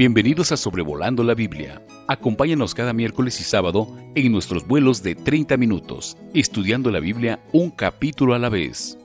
Bienvenidos 0.00 0.50
a 0.50 0.56
Sobrevolando 0.56 1.22
la 1.24 1.34
Biblia. 1.34 1.82
Acompáñanos 2.08 2.74
cada 2.74 2.94
miércoles 2.94 3.38
y 3.38 3.44
sábado 3.44 3.86
en 4.14 4.32
nuestros 4.32 4.66
vuelos 4.66 5.02
de 5.02 5.14
30 5.14 5.58
minutos, 5.58 6.16
estudiando 6.32 6.90
la 6.90 7.00
Biblia 7.00 7.40
un 7.52 7.70
capítulo 7.70 8.32
a 8.32 8.38
la 8.38 8.48
vez. 8.48 8.96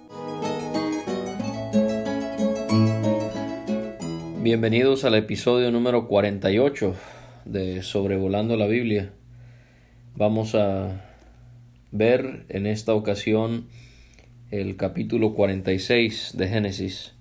Bienvenidos 4.42 5.04
al 5.04 5.16
episodio 5.16 5.70
número 5.70 6.08
48 6.08 6.96
de 7.44 7.84
Sobrevolando 7.84 8.56
la 8.56 8.68
Biblia. 8.68 9.12
Vamos 10.16 10.56
a 10.56 11.02
ver 11.92 12.46
en 12.48 12.68
esta 12.68 12.94
ocasión 12.94 13.68
el 14.50 14.78
capítulo 14.78 15.34
46 15.34 16.36
de 16.38 16.48
Génesis 16.48 17.16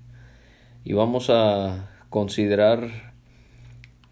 y 0.84 0.92
vamos 0.92 1.28
a 1.28 1.90
considerar 2.08 3.13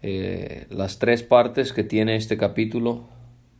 eh, 0.03 0.67
las 0.69 0.99
tres 0.99 1.23
partes 1.23 1.71
que 1.71 1.83
tiene 1.83 2.17
este 2.17 2.35
capítulo 2.35 3.05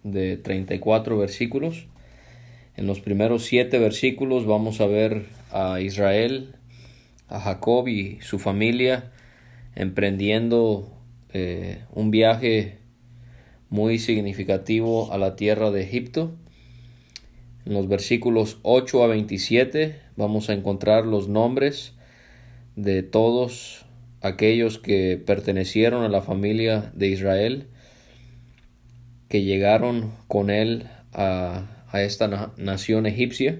de 0.04 0.36
34 0.36 1.18
versículos. 1.18 1.88
En 2.76 2.86
los 2.86 3.00
primeros 3.00 3.46
siete 3.46 3.80
versículos 3.80 4.46
vamos 4.46 4.82
a 4.82 4.86
ver 4.86 5.28
a 5.52 5.80
Israel, 5.80 6.56
a 7.30 7.40
Jacob 7.40 7.88
y 7.88 8.20
su 8.22 8.40
familia 8.40 9.12
emprendiendo 9.76 10.92
eh, 11.32 11.80
un 11.94 12.12
viaje 12.12 12.78
muy 13.70 13.98
significativo 13.98 15.14
a 15.14 15.18
la 15.18 15.38
tierra 15.38 15.72
de 15.72 15.82
Egipto. 15.82 16.36
En 17.66 17.73
los 17.73 17.88
versículos 17.88 18.60
8 18.64 19.04
a 19.04 19.08
27 19.08 19.96
vamos 20.18 20.50
a 20.50 20.54
encontrar 20.54 21.06
los 21.06 21.30
nombres 21.30 21.94
de 22.76 23.02
todos 23.02 23.83
aquellos 24.23 24.80
que 24.80 25.22
pertenecieron 25.23 26.03
a 26.03 26.09
la 26.09 26.22
familia 26.22 26.92
de 26.95 27.09
Israel, 27.09 27.67
que 29.28 29.44
llegaron 29.44 30.14
con 30.28 30.50
él 30.50 30.88
a, 31.11 31.67
esta 31.94 32.53
nación 32.58 33.06
egipcia. 33.06 33.59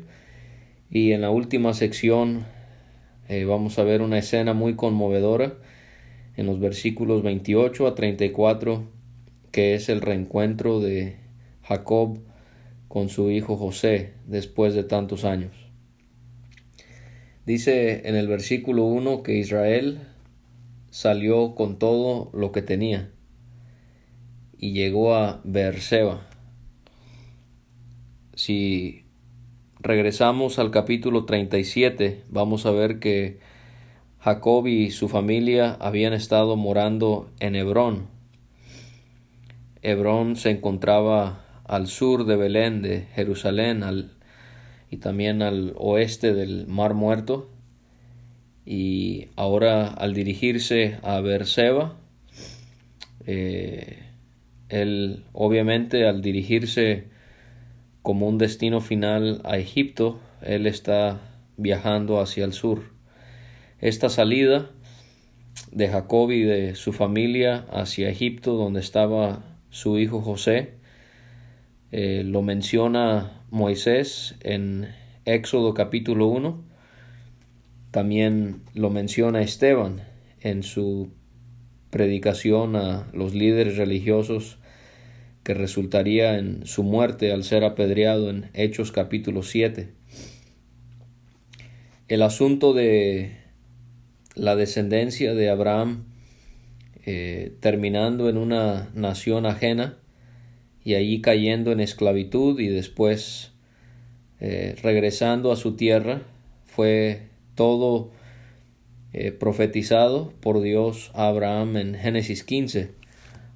Y 0.90 1.12
en 1.12 1.22
la 1.22 1.30
última 1.30 1.74
sección 1.74 2.46
eh, 3.28 3.44
vamos 3.46 3.78
a 3.78 3.84
ver 3.84 4.02
una 4.02 4.18
escena 4.18 4.54
muy 4.54 4.76
conmovedora 4.76 5.54
en 6.36 6.48
los 6.48 6.60
versículos 6.60 7.22
28 7.22 7.86
a 7.86 7.94
34, 7.94 8.88
que 9.52 9.76
es 9.76 9.90
el 9.90 10.02
reencuentro 10.02 10.80
de 10.80 11.18
Jacob 11.62 12.20
con 12.88 13.10
su 13.10 13.30
hijo 13.30 13.58
José 13.58 14.14
después 14.26 14.74
de 14.74 14.84
tantos 14.84 15.26
años. 15.26 15.52
Dice 17.46 18.08
en 18.08 18.16
el 18.16 18.28
versículo 18.28 18.86
1 18.86 19.22
que 19.22 19.38
Israel 19.38 20.13
salió 20.94 21.56
con 21.56 21.80
todo 21.80 22.30
lo 22.34 22.52
que 22.52 22.62
tenía 22.62 23.10
y 24.60 24.74
llegó 24.74 25.16
a 25.16 25.42
Beerseba. 25.44 26.28
Si 28.36 29.04
regresamos 29.80 30.60
al 30.60 30.70
capítulo 30.70 31.26
37, 31.26 32.26
vamos 32.30 32.68
a 32.68 32.72
ver 32.72 33.00
que 33.00 33.40
Jacob 34.20 34.68
y 34.68 34.92
su 34.92 35.10
familia 35.10 35.74
habían 35.80 36.14
estado 36.14 36.58
morando 36.58 37.28
en 37.40 37.56
Hebrón. 37.56 38.06
Hebrón 39.82 40.36
se 40.36 40.52
encontraba 40.52 41.44
al 41.64 41.88
sur 41.88 42.26
de 42.26 42.36
Belén, 42.36 42.84
de 42.84 43.08
Jerusalén, 43.16 43.82
al, 43.82 44.12
y 44.92 44.98
también 44.98 45.42
al 45.42 45.74
oeste 45.76 46.36
del 46.36 46.68
Mar 46.68 46.94
Muerto 46.94 47.50
y 48.66 49.28
ahora 49.36 49.88
al 49.88 50.14
dirigirse 50.14 50.98
a 51.04 51.20
Berseba, 51.20 51.98
eh, 53.26 54.00
él 54.70 55.24
obviamente 55.34 56.08
al 56.08 56.22
dirigirse 56.22 57.06
como 58.02 58.28
un 58.28 58.38
destino 58.38 58.82
final 58.82 59.42
a 59.44 59.58
Egipto, 59.58 60.20
él 60.42 60.68
está 60.68 61.22
viajando 61.58 62.20
hacia 62.20 62.46
el 62.46 62.54
sur. 62.54 62.84
Esta 63.80 64.10
salida 64.10 64.70
de 65.72 65.88
Jacob 65.90 66.32
y 66.32 66.44
de 66.44 66.76
su 66.76 66.94
familia 66.94 67.66
hacia 67.72 68.10
Egipto, 68.10 68.54
donde 68.54 68.80
estaba 68.80 69.44
su 69.70 70.00
hijo 70.00 70.22
José, 70.22 70.76
eh, 71.92 72.24
lo 72.26 72.42
menciona 72.42 73.42
Moisés 73.52 74.36
en 74.42 74.90
Éxodo 75.26 75.74
capítulo 75.74 76.28
1 76.28 76.73
también 77.94 78.64
lo 78.74 78.90
menciona 78.90 79.44
Esteban 79.44 80.02
en 80.42 80.64
su 80.64 81.12
predicación 81.92 82.76
a 82.76 83.08
los 83.14 83.36
líderes 83.36 83.78
religiosos 83.78 84.58
que 85.44 85.54
resultaría 85.54 86.40
en 86.40 86.66
su 86.66 86.82
muerte 86.82 87.32
al 87.32 87.44
ser 87.44 87.64
apedreado 87.64 88.32
en 88.32 88.50
Hechos 88.56 88.92
capítulo 88.92 89.44
7. 89.44 89.90
El 92.08 92.24
asunto 92.24 92.74
de 92.74 93.38
la 94.34 94.56
descendencia 94.56 95.36
de 95.36 95.52
Abraham 95.52 96.06
eh, 97.06 97.54
terminando 97.60 98.28
en 98.28 98.38
una 98.38 98.90
nación 98.96 99.46
ajena 99.46 100.00
y 100.84 100.96
allí 100.96 101.22
cayendo 101.22 101.72
en 101.72 101.80
esclavitud 101.80 102.60
y 102.60 102.70
después 102.70 103.52
eh, 104.40 104.76
regresando 104.82 105.52
a 105.52 105.58
su 105.58 105.76
tierra 105.76 106.24
fue 106.66 107.33
todo 107.56 108.12
eh, 109.14 109.32
profetizado 109.32 110.34
por 110.42 110.62
Dios 110.62 111.12
a 111.14 111.28
Abraham 111.28 111.78
en 111.78 111.96
Génesis 111.96 112.44
15, 112.44 112.92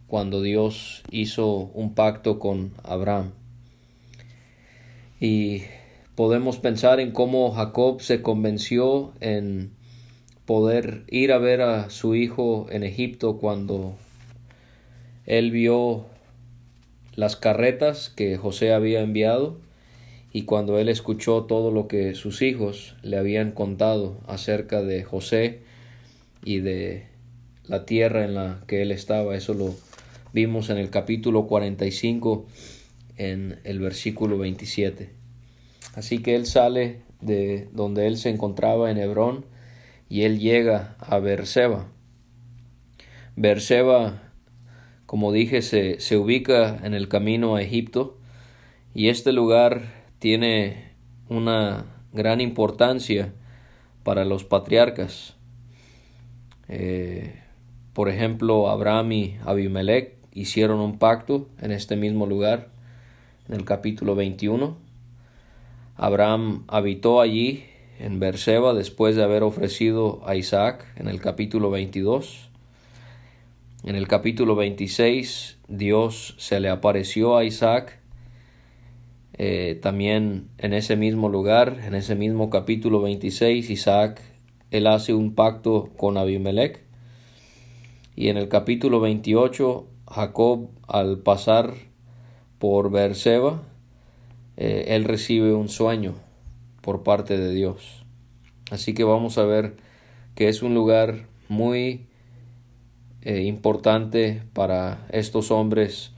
cuando 0.07 0.41
Dios 0.41 1.03
hizo 1.11 1.71
un 1.73 1.93
pacto 1.95 2.39
con 2.39 2.71
Abraham. 2.83 3.31
Y 5.19 5.63
podemos 6.15 6.59
pensar 6.59 6.99
en 6.99 7.11
cómo 7.11 7.51
Jacob 7.51 8.01
se 8.01 8.21
convenció 8.21 9.13
en 9.19 9.71
poder 10.45 11.03
ir 11.09 11.31
a 11.31 11.39
ver 11.39 11.61
a 11.61 11.89
su 11.89 12.15
hijo 12.15 12.67
en 12.69 12.83
Egipto 12.83 13.37
cuando 13.37 13.95
él 15.25 15.51
vio 15.51 16.05
las 17.15 17.35
carretas 17.35 18.09
que 18.09 18.37
José 18.37 18.73
había 18.73 19.01
enviado 19.01 19.57
y 20.31 20.43
cuando 20.43 20.77
él 20.77 20.89
escuchó 20.89 21.43
todo 21.43 21.71
lo 21.71 21.87
que 21.87 22.13
sus 22.15 22.41
hijos 22.41 22.95
le 23.01 23.17
habían 23.17 23.51
contado 23.51 24.19
acerca 24.27 24.81
de 24.81 25.03
José 25.03 25.61
y 26.43 26.59
de 26.59 27.07
la 27.65 27.85
tierra 27.85 28.23
en 28.25 28.35
la 28.35 28.61
que 28.67 28.81
él 28.81 28.91
estaba, 28.91 29.35
eso 29.35 29.53
lo 29.53 29.75
vimos 30.33 30.69
en 30.69 30.77
el 30.77 30.89
capítulo 30.89 31.47
45 31.47 32.45
en 33.17 33.59
el 33.63 33.79
versículo 33.79 34.37
27. 34.37 35.09
Así 35.95 36.19
que 36.19 36.35
él 36.35 36.45
sale 36.45 37.01
de 37.21 37.67
donde 37.71 38.07
él 38.07 38.17
se 38.17 38.29
encontraba 38.29 38.91
en 38.91 38.97
Hebrón 38.97 39.45
y 40.09 40.23
él 40.23 40.39
llega 40.39 40.95
a 40.99 41.19
Berseba. 41.19 41.87
Berseba, 43.35 44.31
como 45.05 45.31
dije, 45.31 45.61
se, 45.61 45.99
se 45.99 46.17
ubica 46.17 46.79
en 46.83 46.93
el 46.93 47.07
camino 47.07 47.55
a 47.55 47.61
Egipto 47.61 48.17
y 48.93 49.09
este 49.09 49.31
lugar 49.31 49.96
tiene 50.19 50.91
una 51.29 51.85
gran 52.13 52.41
importancia 52.41 53.33
para 54.03 54.25
los 54.25 54.43
patriarcas. 54.43 55.35
Eh, 56.69 57.41
por 57.93 58.09
ejemplo, 58.09 58.69
Abraham 58.69 59.11
y 59.11 59.37
Abimelech 59.45 60.15
hicieron 60.31 60.79
un 60.79 60.97
pacto 60.99 61.47
en 61.61 61.71
este 61.71 61.95
mismo 61.95 62.25
lugar, 62.25 62.69
en 63.47 63.55
el 63.55 63.65
capítulo 63.65 64.15
21. 64.15 64.77
Abraham 65.95 66.63
habitó 66.67 67.21
allí 67.21 67.65
en 67.99 68.19
Berseba 68.19 68.73
después 68.73 69.15
de 69.15 69.23
haber 69.23 69.43
ofrecido 69.43 70.21
a 70.25 70.35
Isaac 70.35 70.85
en 70.95 71.07
el 71.07 71.19
capítulo 71.19 71.71
22. 71.71 72.49
En 73.83 73.95
el 73.95 74.07
capítulo 74.07 74.55
26 74.55 75.57
Dios 75.67 76.35
se 76.37 76.59
le 76.59 76.69
apareció 76.69 77.37
a 77.37 77.43
Isaac 77.43 77.99
eh, 79.37 79.77
también 79.81 80.49
en 80.57 80.73
ese 80.73 80.95
mismo 80.95 81.29
lugar, 81.29 81.79
en 81.85 81.93
ese 81.93 82.15
mismo 82.15 82.49
capítulo 82.49 83.01
26, 83.01 83.69
Isaac, 83.69 84.21
él 84.71 84.87
hace 84.87 85.13
un 85.13 85.35
pacto 85.35 85.89
con 85.95 86.17
Abimelech. 86.17 86.83
Y 88.15 88.29
en 88.29 88.37
el 88.37 88.49
capítulo 88.49 88.99
28, 88.99 89.87
Jacob, 90.09 90.69
al 90.87 91.19
pasar 91.19 91.75
por 92.57 92.89
Beerseba, 92.89 93.61
eh, 94.57 94.85
él 94.89 95.03
recibe 95.03 95.53
un 95.53 95.69
sueño 95.69 96.15
por 96.81 97.03
parte 97.03 97.37
de 97.37 97.53
Dios. 97.53 98.05
Así 98.71 98.95
que 98.95 99.03
vamos 99.03 99.37
a 99.37 99.43
ver 99.43 99.75
que 100.33 100.49
es 100.49 100.63
un 100.63 100.73
lugar 100.73 101.27
muy 101.47 102.07
eh, 103.21 103.43
importante 103.43 104.41
para 104.53 105.05
estos 105.11 105.51
hombres 105.51 106.11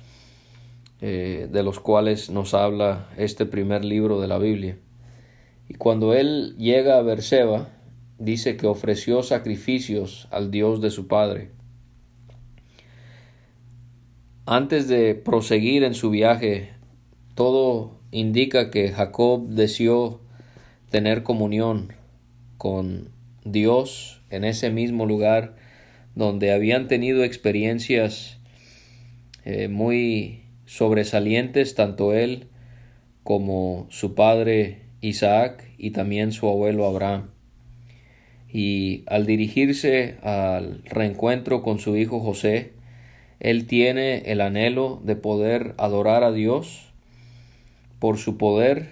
eh, 1.01 1.47
de 1.51 1.63
los 1.63 1.79
cuales 1.79 2.29
nos 2.29 2.53
habla 2.53 3.07
este 3.17 3.45
primer 3.45 3.85
libro 3.85 4.19
de 4.19 4.27
la 4.27 4.37
Biblia. 4.37 4.77
Y 5.67 5.75
cuando 5.75 6.13
él 6.13 6.55
llega 6.57 6.97
a 6.97 7.01
Berseba, 7.01 7.69
dice 8.17 8.57
que 8.57 8.67
ofreció 8.67 9.23
sacrificios 9.23 10.27
al 10.31 10.51
Dios 10.51 10.81
de 10.81 10.91
su 10.91 11.07
padre. 11.07 11.51
Antes 14.45 14.87
de 14.87 15.15
proseguir 15.15 15.83
en 15.83 15.93
su 15.93 16.09
viaje, 16.09 16.71
todo 17.35 17.99
indica 18.11 18.71
que 18.71 18.89
Jacob 18.91 19.47
deseó 19.47 20.19
tener 20.89 21.23
comunión 21.23 21.93
con 22.57 23.09
Dios 23.45 24.21
en 24.29 24.43
ese 24.43 24.69
mismo 24.69 25.05
lugar 25.05 25.55
donde 26.15 26.51
habían 26.51 26.87
tenido 26.87 27.23
experiencias 27.23 28.39
eh, 29.45 29.67
muy 29.67 30.48
sobresalientes 30.69 31.73
tanto 31.73 32.13
él 32.13 32.45
como 33.23 33.87
su 33.89 34.13
padre 34.13 34.83
Isaac 35.01 35.67
y 35.79 35.89
también 35.91 36.31
su 36.31 36.47
abuelo 36.47 36.85
Abraham. 36.85 37.31
Y 38.53 39.01
al 39.07 39.25
dirigirse 39.25 40.17
al 40.21 40.83
reencuentro 40.85 41.63
con 41.63 41.79
su 41.79 41.97
hijo 41.97 42.19
José, 42.19 42.73
él 43.39 43.65
tiene 43.65 44.19
el 44.31 44.41
anhelo 44.41 45.01
de 45.03 45.15
poder 45.15 45.73
adorar 45.79 46.23
a 46.23 46.31
Dios 46.31 46.91
por 47.97 48.19
su 48.19 48.37
poder 48.37 48.89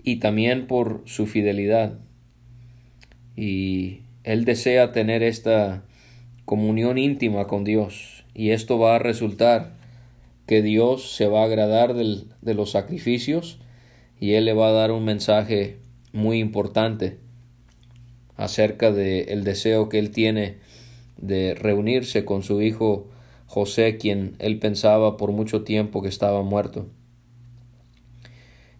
y 0.00 0.16
también 0.20 0.68
por 0.68 1.02
su 1.06 1.26
fidelidad. 1.26 1.98
Y 3.34 4.02
él 4.22 4.44
desea 4.44 4.92
tener 4.92 5.24
esta 5.24 5.82
comunión 6.44 6.98
íntima 6.98 7.48
con 7.48 7.64
Dios 7.64 8.24
y 8.32 8.50
esto 8.50 8.78
va 8.78 8.94
a 8.94 9.00
resultar 9.00 9.82
que 10.46 10.62
Dios 10.62 11.14
se 11.16 11.26
va 11.26 11.42
a 11.42 11.44
agradar 11.44 11.94
de 11.94 12.54
los 12.54 12.70
sacrificios 12.70 13.58
y 14.18 14.32
Él 14.32 14.44
le 14.44 14.54
va 14.54 14.68
a 14.68 14.72
dar 14.72 14.92
un 14.92 15.04
mensaje 15.04 15.78
muy 16.12 16.38
importante 16.38 17.18
acerca 18.36 18.92
del 18.92 19.28
el 19.28 19.44
deseo 19.44 19.88
que 19.88 19.98
Él 19.98 20.10
tiene 20.10 20.58
de 21.16 21.54
reunirse 21.54 22.24
con 22.24 22.42
su 22.42 22.60
hijo 22.60 23.08
José, 23.46 23.98
quien 23.98 24.34
Él 24.38 24.58
pensaba 24.58 25.16
por 25.16 25.32
mucho 25.32 25.62
tiempo 25.62 26.02
que 26.02 26.08
estaba 26.08 26.42
muerto. 26.42 26.86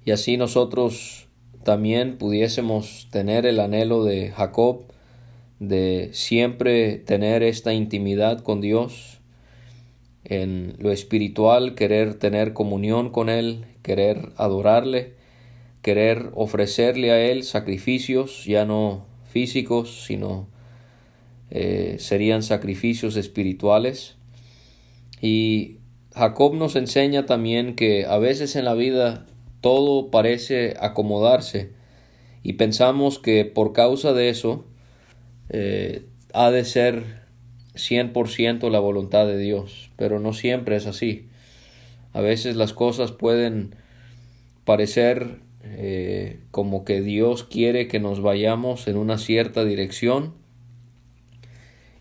Y 0.04 0.10
así 0.10 0.36
nosotros 0.36 1.28
también 1.62 2.18
pudiésemos 2.18 3.08
tener 3.10 3.46
el 3.46 3.60
anhelo 3.60 4.04
de 4.04 4.30
Jacob 4.30 4.82
de 5.60 6.10
siempre 6.12 6.98
tener 6.98 7.42
esta 7.42 7.72
intimidad 7.72 8.40
con 8.40 8.60
Dios, 8.60 9.13
en 10.24 10.74
lo 10.78 10.90
espiritual, 10.90 11.74
querer 11.74 12.14
tener 12.14 12.52
comunión 12.52 13.10
con 13.10 13.28
Él, 13.28 13.66
querer 13.82 14.30
adorarle, 14.36 15.14
querer 15.82 16.30
ofrecerle 16.34 17.10
a 17.10 17.20
Él 17.20 17.42
sacrificios, 17.42 18.44
ya 18.44 18.64
no 18.64 19.04
físicos, 19.30 20.04
sino 20.06 20.48
eh, 21.50 21.96
serían 21.98 22.42
sacrificios 22.42 23.16
espirituales. 23.16 24.16
Y 25.20 25.78
Jacob 26.14 26.54
nos 26.54 26.76
enseña 26.76 27.26
también 27.26 27.74
que 27.74 28.06
a 28.06 28.18
veces 28.18 28.56
en 28.56 28.64
la 28.64 28.74
vida 28.74 29.26
todo 29.60 30.10
parece 30.10 30.76
acomodarse 30.80 31.72
y 32.42 32.52
pensamos 32.54 33.18
que 33.18 33.44
por 33.44 33.72
causa 33.72 34.12
de 34.12 34.28
eso 34.28 34.66
eh, 35.48 36.04
ha 36.32 36.50
de 36.50 36.64
ser 36.64 37.23
100% 37.74 38.70
la 38.70 38.78
voluntad 38.78 39.26
de 39.26 39.38
Dios, 39.38 39.90
pero 39.96 40.20
no 40.20 40.32
siempre 40.32 40.76
es 40.76 40.86
así. 40.86 41.26
A 42.12 42.20
veces 42.20 42.56
las 42.56 42.72
cosas 42.72 43.12
pueden 43.12 43.74
parecer 44.64 45.38
eh, 45.62 46.40
como 46.50 46.84
que 46.84 47.00
Dios 47.00 47.44
quiere 47.44 47.88
que 47.88 48.00
nos 48.00 48.20
vayamos 48.20 48.86
en 48.86 48.96
una 48.96 49.18
cierta 49.18 49.64
dirección 49.64 50.34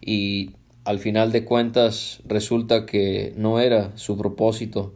y 0.01 0.51
al 0.85 0.99
final 0.99 1.31
de 1.31 1.45
cuentas 1.45 2.21
resulta 2.25 2.85
que 2.85 3.33
no 3.37 3.59
era 3.59 3.95
su 3.97 4.17
propósito 4.17 4.93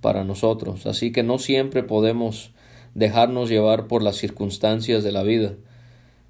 para 0.00 0.24
nosotros. 0.24 0.86
Así 0.86 1.12
que 1.12 1.22
no 1.22 1.38
siempre 1.38 1.82
podemos 1.82 2.52
dejarnos 2.94 3.48
llevar 3.48 3.86
por 3.86 4.02
las 4.02 4.16
circunstancias 4.16 5.02
de 5.02 5.12
la 5.12 5.22
vida 5.22 5.54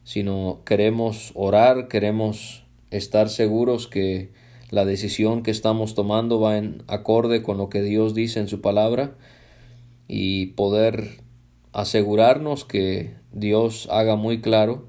sino 0.05 0.61
queremos 0.65 1.33
orar, 1.35 1.89
queremos 1.89 2.65
estar 2.91 3.29
seguros 3.29 3.87
que 3.87 4.33
la 4.71 4.85
decisión 4.85 5.43
que 5.43 5.51
estamos 5.51 5.95
tomando 5.95 6.41
va 6.41 6.57
en 6.57 6.83
acorde 6.87 7.43
con 7.43 7.59
lo 7.59 7.69
que 7.69 7.83
Dios 7.83 8.15
dice 8.15 8.41
en 8.41 8.49
su 8.49 8.61
palabra 8.61 9.17
y 10.07 10.47
poder 10.47 11.21
asegurarnos 11.73 12.65
que 12.65 13.15
Dios 13.33 13.89
haga 13.91 14.17
muy 14.17 14.41
claro 14.41 14.89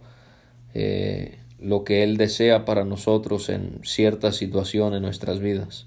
eh, 0.74 1.40
lo 1.60 1.84
que 1.84 2.04
Él 2.04 2.18
desea 2.18 2.66
para 2.66 2.86
nosotros 2.86 3.50
en 3.50 3.80
cierta 3.84 4.32
situación 4.32 4.94
en 4.94 5.02
nuestras 5.02 5.40
vidas. 5.40 5.86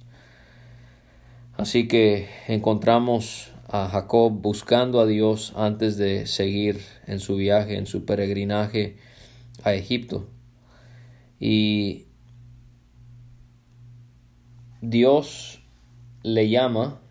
Así 1.57 1.87
que 1.87 2.29
encontramos 2.49 3.53
a 3.69 3.89
Jacob 3.89 4.33
buscando 4.33 5.01
a 5.01 5.07
Dios 5.07 5.53
antes 5.57 5.97
de 5.97 6.27
seguir 6.27 6.81
en 7.07 7.21
su 7.21 7.37
viaje, 7.37 7.77
en 7.77 7.87
su 7.87 8.05
peregrinaje 8.05 8.97
a 9.63 9.75
Egipto. 9.75 10.29
Y 11.47 12.07
Dios 14.81 15.61
le 16.23 16.49
llama, 16.49 17.03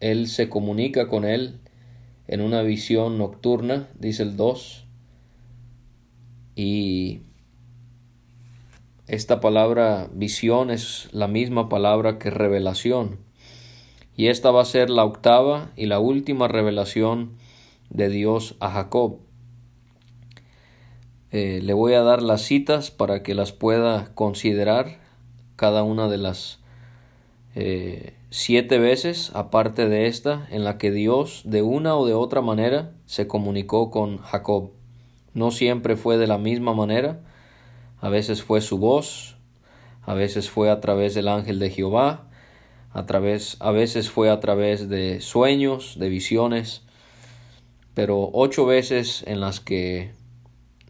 Él 0.00 0.28
se 0.28 0.50
comunica 0.50 1.08
con 1.08 1.24
él 1.24 1.60
en 2.28 2.42
una 2.42 2.60
visión 2.60 3.16
nocturna, 3.16 3.88
dice 3.98 4.24
el 4.24 4.36
2, 4.36 4.84
y 6.54 7.22
esta 9.06 9.40
palabra 9.40 10.10
visión 10.12 10.70
es 10.70 11.08
la 11.12 11.28
misma 11.28 11.70
palabra 11.70 12.18
que 12.18 12.28
revelación. 12.28 13.20
Y 14.18 14.26
esta 14.26 14.50
va 14.50 14.60
a 14.60 14.66
ser 14.66 14.90
la 14.90 15.06
octava 15.06 15.70
y 15.76 15.86
la 15.86 15.98
última 15.98 16.46
revelación 16.46 17.38
de 17.88 18.10
Dios 18.10 18.54
a 18.60 18.70
Jacob. 18.70 19.31
Eh, 21.32 21.60
le 21.62 21.72
voy 21.72 21.94
a 21.94 22.02
dar 22.02 22.20
las 22.20 22.42
citas 22.42 22.90
para 22.90 23.22
que 23.22 23.34
las 23.34 23.52
pueda 23.52 24.14
considerar 24.14 24.98
cada 25.56 25.82
una 25.82 26.06
de 26.08 26.18
las 26.18 26.58
eh, 27.54 28.12
siete 28.28 28.78
veces, 28.78 29.30
aparte 29.32 29.88
de 29.88 30.08
esta, 30.08 30.46
en 30.50 30.62
la 30.62 30.76
que 30.76 30.90
Dios 30.90 31.40
de 31.46 31.62
una 31.62 31.96
o 31.96 32.06
de 32.06 32.12
otra 32.12 32.42
manera 32.42 32.92
se 33.06 33.26
comunicó 33.26 33.90
con 33.90 34.18
Jacob. 34.18 34.72
No 35.32 35.50
siempre 35.50 35.96
fue 35.96 36.18
de 36.18 36.26
la 36.26 36.36
misma 36.36 36.74
manera, 36.74 37.20
a 38.02 38.10
veces 38.10 38.42
fue 38.42 38.60
su 38.60 38.76
voz, 38.76 39.36
a 40.02 40.12
veces 40.12 40.50
fue 40.50 40.70
a 40.70 40.80
través 40.80 41.14
del 41.14 41.28
ángel 41.28 41.58
de 41.58 41.70
Jehová, 41.70 42.28
a, 42.92 43.06
través, 43.06 43.56
a 43.60 43.70
veces 43.70 44.10
fue 44.10 44.28
a 44.28 44.40
través 44.40 44.90
de 44.90 45.22
sueños, 45.22 45.98
de 45.98 46.10
visiones, 46.10 46.82
pero 47.94 48.28
ocho 48.34 48.66
veces 48.66 49.24
en 49.26 49.40
las 49.40 49.60
que 49.60 50.12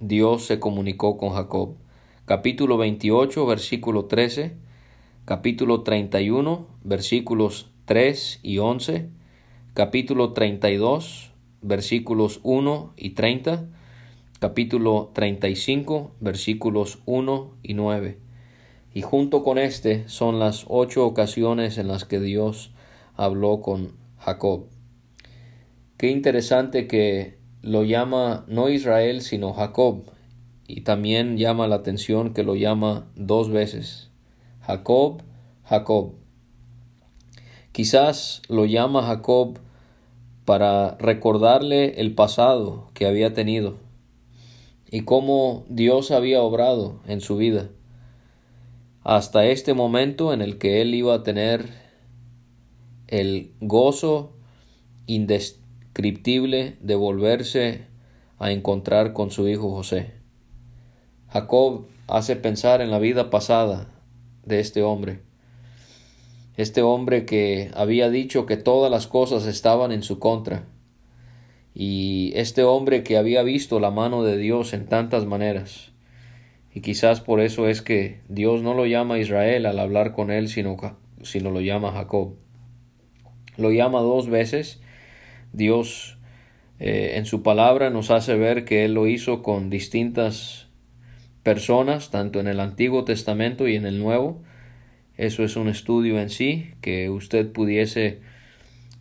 Dios 0.02 0.46
se 0.46 0.58
comunicó 0.58 1.16
con 1.16 1.30
Jacob. 1.30 1.76
Capítulo 2.24 2.76
28, 2.76 3.46
versículo 3.46 4.06
13. 4.06 4.56
Capítulo 5.24 5.82
31, 5.82 6.66
versículos 6.82 7.70
3 7.84 8.40
y 8.42 8.58
11. 8.58 9.10
Capítulo 9.74 10.32
32, 10.32 11.30
versículos 11.60 12.40
1 12.42 12.94
y 12.96 13.10
30. 13.10 13.68
Capítulo 14.40 15.12
35, 15.14 16.10
versículos 16.18 16.98
1 17.06 17.52
y 17.62 17.74
9. 17.74 18.18
Y 18.94 19.02
junto 19.02 19.44
con 19.44 19.56
este 19.56 20.08
son 20.08 20.40
las 20.40 20.64
ocho 20.66 21.06
ocasiones 21.06 21.78
en 21.78 21.86
las 21.86 22.04
que 22.04 22.18
Dios 22.18 22.72
habló 23.14 23.60
con 23.60 23.92
Jacob. 24.18 24.66
Qué 25.96 26.10
interesante 26.10 26.88
que 26.88 27.40
lo 27.62 27.84
llama 27.84 28.44
no 28.48 28.68
Israel 28.68 29.22
sino 29.22 29.52
Jacob 29.54 30.02
y 30.66 30.82
también 30.82 31.38
llama 31.38 31.66
la 31.68 31.76
atención 31.76 32.34
que 32.34 32.42
lo 32.42 32.56
llama 32.56 33.06
dos 33.16 33.50
veces. 33.50 34.10
Jacob, 34.62 35.22
Jacob. 35.64 36.12
Quizás 37.72 38.42
lo 38.48 38.64
llama 38.64 39.02
Jacob 39.02 39.58
para 40.44 40.96
recordarle 40.98 42.00
el 42.00 42.14
pasado 42.14 42.90
que 42.94 43.06
había 43.06 43.32
tenido 43.32 43.76
y 44.90 45.02
cómo 45.02 45.64
Dios 45.68 46.10
había 46.10 46.42
obrado 46.42 47.00
en 47.06 47.20
su 47.20 47.36
vida 47.36 47.68
hasta 49.04 49.46
este 49.46 49.74
momento 49.74 50.32
en 50.32 50.42
el 50.42 50.58
que 50.58 50.80
él 50.80 50.94
iba 50.94 51.14
a 51.14 51.22
tener 51.22 51.68
el 53.08 53.52
gozo 53.60 54.32
indescriptible 55.92 56.76
de 56.80 56.94
volverse 56.94 57.82
a 58.38 58.50
encontrar 58.50 59.12
con 59.12 59.30
su 59.30 59.48
hijo 59.48 59.70
José. 59.70 60.12
Jacob 61.28 61.86
hace 62.08 62.36
pensar 62.36 62.80
en 62.80 62.90
la 62.90 62.98
vida 62.98 63.30
pasada 63.30 63.88
de 64.44 64.60
este 64.60 64.82
hombre. 64.82 65.20
Este 66.56 66.82
hombre 66.82 67.24
que 67.24 67.70
había 67.74 68.10
dicho 68.10 68.46
que 68.46 68.56
todas 68.56 68.90
las 68.90 69.06
cosas 69.06 69.46
estaban 69.46 69.92
en 69.92 70.02
su 70.02 70.18
contra. 70.18 70.64
Y 71.74 72.32
este 72.34 72.64
hombre 72.64 73.02
que 73.02 73.16
había 73.16 73.42
visto 73.42 73.80
la 73.80 73.90
mano 73.90 74.22
de 74.24 74.36
Dios 74.36 74.74
en 74.74 74.86
tantas 74.86 75.24
maneras. 75.24 75.92
Y 76.74 76.80
quizás 76.80 77.20
por 77.20 77.40
eso 77.40 77.68
es 77.68 77.80
que 77.80 78.20
Dios 78.28 78.62
no 78.62 78.74
lo 78.74 78.86
llama 78.86 79.18
Israel 79.18 79.66
al 79.66 79.78
hablar 79.78 80.12
con 80.12 80.30
él, 80.30 80.48
sino 80.48 80.76
sino 81.22 81.50
lo 81.50 81.60
llama 81.60 81.92
Jacob. 81.92 82.34
Lo 83.56 83.70
llama 83.70 84.00
dos 84.00 84.28
veces. 84.28 84.81
Dios 85.52 86.18
eh, 86.78 87.12
en 87.16 87.26
su 87.26 87.42
palabra 87.42 87.90
nos 87.90 88.10
hace 88.10 88.34
ver 88.34 88.64
que 88.64 88.84
Él 88.84 88.94
lo 88.94 89.06
hizo 89.06 89.42
con 89.42 89.70
distintas 89.70 90.68
personas, 91.42 92.10
tanto 92.10 92.40
en 92.40 92.48
el 92.48 92.60
Antiguo 92.60 93.04
Testamento 93.04 93.68
y 93.68 93.76
en 93.76 93.86
el 93.86 93.98
Nuevo. 93.98 94.42
Eso 95.16 95.44
es 95.44 95.56
un 95.56 95.68
estudio 95.68 96.20
en 96.20 96.30
sí, 96.30 96.74
que 96.80 97.10
usted 97.10 97.52
pudiese 97.52 98.20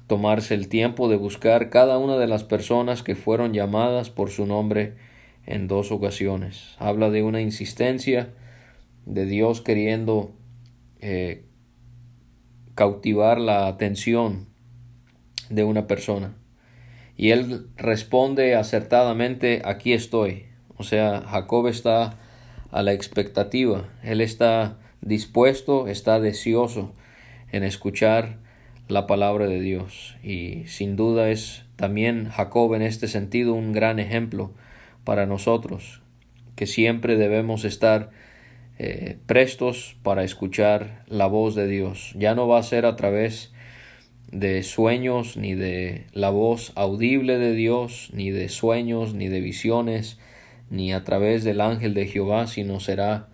tomarse 0.08 0.54
el 0.56 0.68
tiempo 0.68 1.08
de 1.08 1.16
buscar 1.16 1.70
cada 1.70 1.98
una 1.98 2.18
de 2.18 2.28
las 2.28 2.44
personas 2.44 3.02
que 3.02 3.16
fueron 3.16 3.54
llamadas 3.54 4.10
por 4.10 4.30
su 4.30 4.46
nombre 4.46 4.96
en 5.46 5.68
dos 5.68 5.92
ocasiones. 5.92 6.76
Habla 6.80 7.10
de 7.10 7.24
una 7.24 7.42
insistencia 7.42 8.34
de 9.06 9.26
Dios 9.26 9.62
queriendo 9.62 10.34
eh, 11.00 11.46
cautivar 12.76 13.40
la 13.40 13.68
atención 13.68 14.48
de 15.50 15.64
una 15.64 15.88
persona. 15.88 16.36
Y 17.22 17.30
él 17.30 17.68
responde 17.78 18.56
acertadamente, 18.56 19.62
aquí 19.64 19.94
estoy. 19.94 20.48
O 20.78 20.84
sea, 20.84 21.22
Jacob 21.22 21.68
está 21.68 22.18
a 22.72 22.82
la 22.82 22.94
expectativa, 22.94 23.88
él 24.02 24.22
está 24.22 24.80
dispuesto, 25.02 25.88
está 25.88 26.20
deseoso 26.20 26.96
en 27.52 27.64
escuchar 27.64 28.40
la 28.88 29.06
palabra 29.06 29.46
de 29.46 29.62
Dios. 29.62 30.16
Y 30.24 30.64
sin 30.66 30.96
duda 30.96 31.30
es 31.30 31.64
también 31.76 32.28
Jacob 32.28 32.74
en 32.74 32.82
este 32.82 33.08
sentido 33.08 33.54
un 33.54 33.72
gran 33.72 34.00
ejemplo 34.00 34.52
para 35.04 35.28
nosotros, 35.28 36.02
que 36.56 36.66
siempre 36.66 37.18
debemos 37.18 37.66
estar 37.66 38.10
eh, 38.80 39.20
prestos 39.28 39.96
para 40.02 40.24
escuchar 40.24 41.04
la 41.06 41.28
voz 41.28 41.54
de 41.54 41.68
Dios. 41.68 42.16
Ya 42.18 42.34
no 42.34 42.48
va 42.48 42.58
a 42.58 42.64
ser 42.64 42.88
a 42.88 42.96
través 42.96 43.54
de 44.32 44.64
sueños, 44.64 45.36
ni 45.36 45.56
de 45.56 46.06
la 46.14 46.30
voz 46.30 46.72
audible 46.76 47.38
de 47.38 47.54
Dios, 47.54 48.10
ni 48.14 48.32
de 48.32 48.48
sueños, 48.50 49.14
ni 49.14 49.28
de 49.28 49.42
visiones, 49.42 50.18
ni 50.70 50.94
a 50.94 51.04
través 51.04 51.44
del 51.44 51.60
ángel 51.60 51.94
de 51.94 52.08
Jehová, 52.08 52.48
sino 52.48 52.80
será 52.80 53.28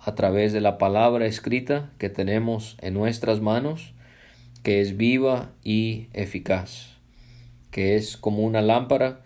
a 0.00 0.14
través 0.14 0.52
de 0.52 0.60
la 0.60 0.78
palabra 0.78 1.26
escrita 1.26 1.90
que 1.98 2.08
tenemos 2.08 2.76
en 2.80 2.94
nuestras 2.94 3.40
manos, 3.40 3.92
que 4.62 4.80
es 4.80 4.96
viva 4.96 5.50
y 5.64 6.06
eficaz, 6.12 6.96
que 7.72 7.96
es 7.96 8.16
como 8.16 8.44
una 8.44 8.62
lámpara 8.62 9.24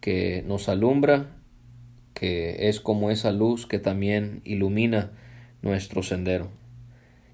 que 0.00 0.44
nos 0.46 0.68
alumbra, 0.68 1.36
que 2.14 2.68
es 2.68 2.80
como 2.80 3.10
esa 3.10 3.32
luz 3.32 3.66
que 3.66 3.80
también 3.80 4.42
ilumina 4.44 5.10
nuestro 5.60 6.04
sendero. 6.04 6.50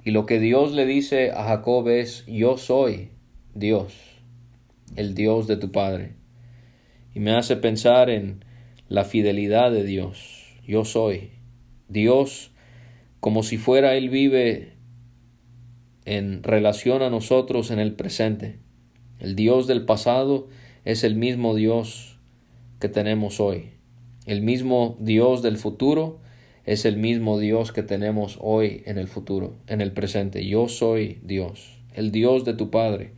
Y 0.03 0.13
lo 0.13 0.25
que 0.25 0.41
Dios 0.41 0.73
le 0.73 0.87
dice 0.87 1.33
a 1.33 1.45
Jacob 1.45 1.89
es, 1.89 2.25
yo 2.27 2.57
soy 2.57 3.11
Dios, 3.55 3.95
el 4.97 5.15
Dios 5.15 5.47
de 5.47 5.57
tu 5.57 5.73
Padre. 5.73 6.13
Y 7.15 7.21
me 7.21 7.33
hace 7.33 7.57
pensar 7.57 8.11
en 8.11 8.45
la 8.89 9.05
fidelidad 9.05 9.71
de 9.71 9.85
Dios. 9.85 10.57
Yo 10.67 10.85
soy 10.85 11.31
Dios 11.89 12.53
como 13.21 13.43
si 13.43 13.59
fuera 13.59 13.97
Él 13.97 14.11
vive 14.11 14.75
en 16.05 16.43
relación 16.43 17.03
a 17.03 17.11
nosotros 17.11 17.71
en 17.71 17.79
el 17.79 17.95
presente. 17.95 18.59
El 19.19 19.35
Dios 19.35 19.67
del 19.67 19.85
pasado 19.85 20.49
es 20.85 21.05
el 21.05 21.17
mismo 21.17 21.55
Dios 21.55 22.19
que 22.81 22.89
tenemos 22.89 23.41
hoy. 23.41 23.71
El 24.27 24.43
mismo 24.43 24.97
Dios 25.01 25.43
del 25.43 25.57
futuro 25.57 26.21
es 26.65 26.85
el 26.85 26.97
mismo 26.97 27.39
Dios 27.39 27.73
que 27.73 27.83
tenemos 27.83 28.39
hoy 28.41 28.83
en 28.87 28.99
el 28.99 29.09
futuro, 29.09 29.57
en 29.67 29.81
el 29.81 29.93
presente. 29.93 30.47
Yo 30.47 30.69
soy 30.69 31.19
Dios, 31.23 31.81
el 31.95 32.13
Dios 32.13 32.45
de 32.45 32.55
tu 32.55 32.71
Padre. 32.71 33.13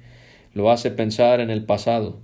Lo 0.53 0.71
hace 0.71 0.91
pensar 0.91 1.41
en 1.41 1.51
el 1.51 1.65
pasado, 1.65 2.21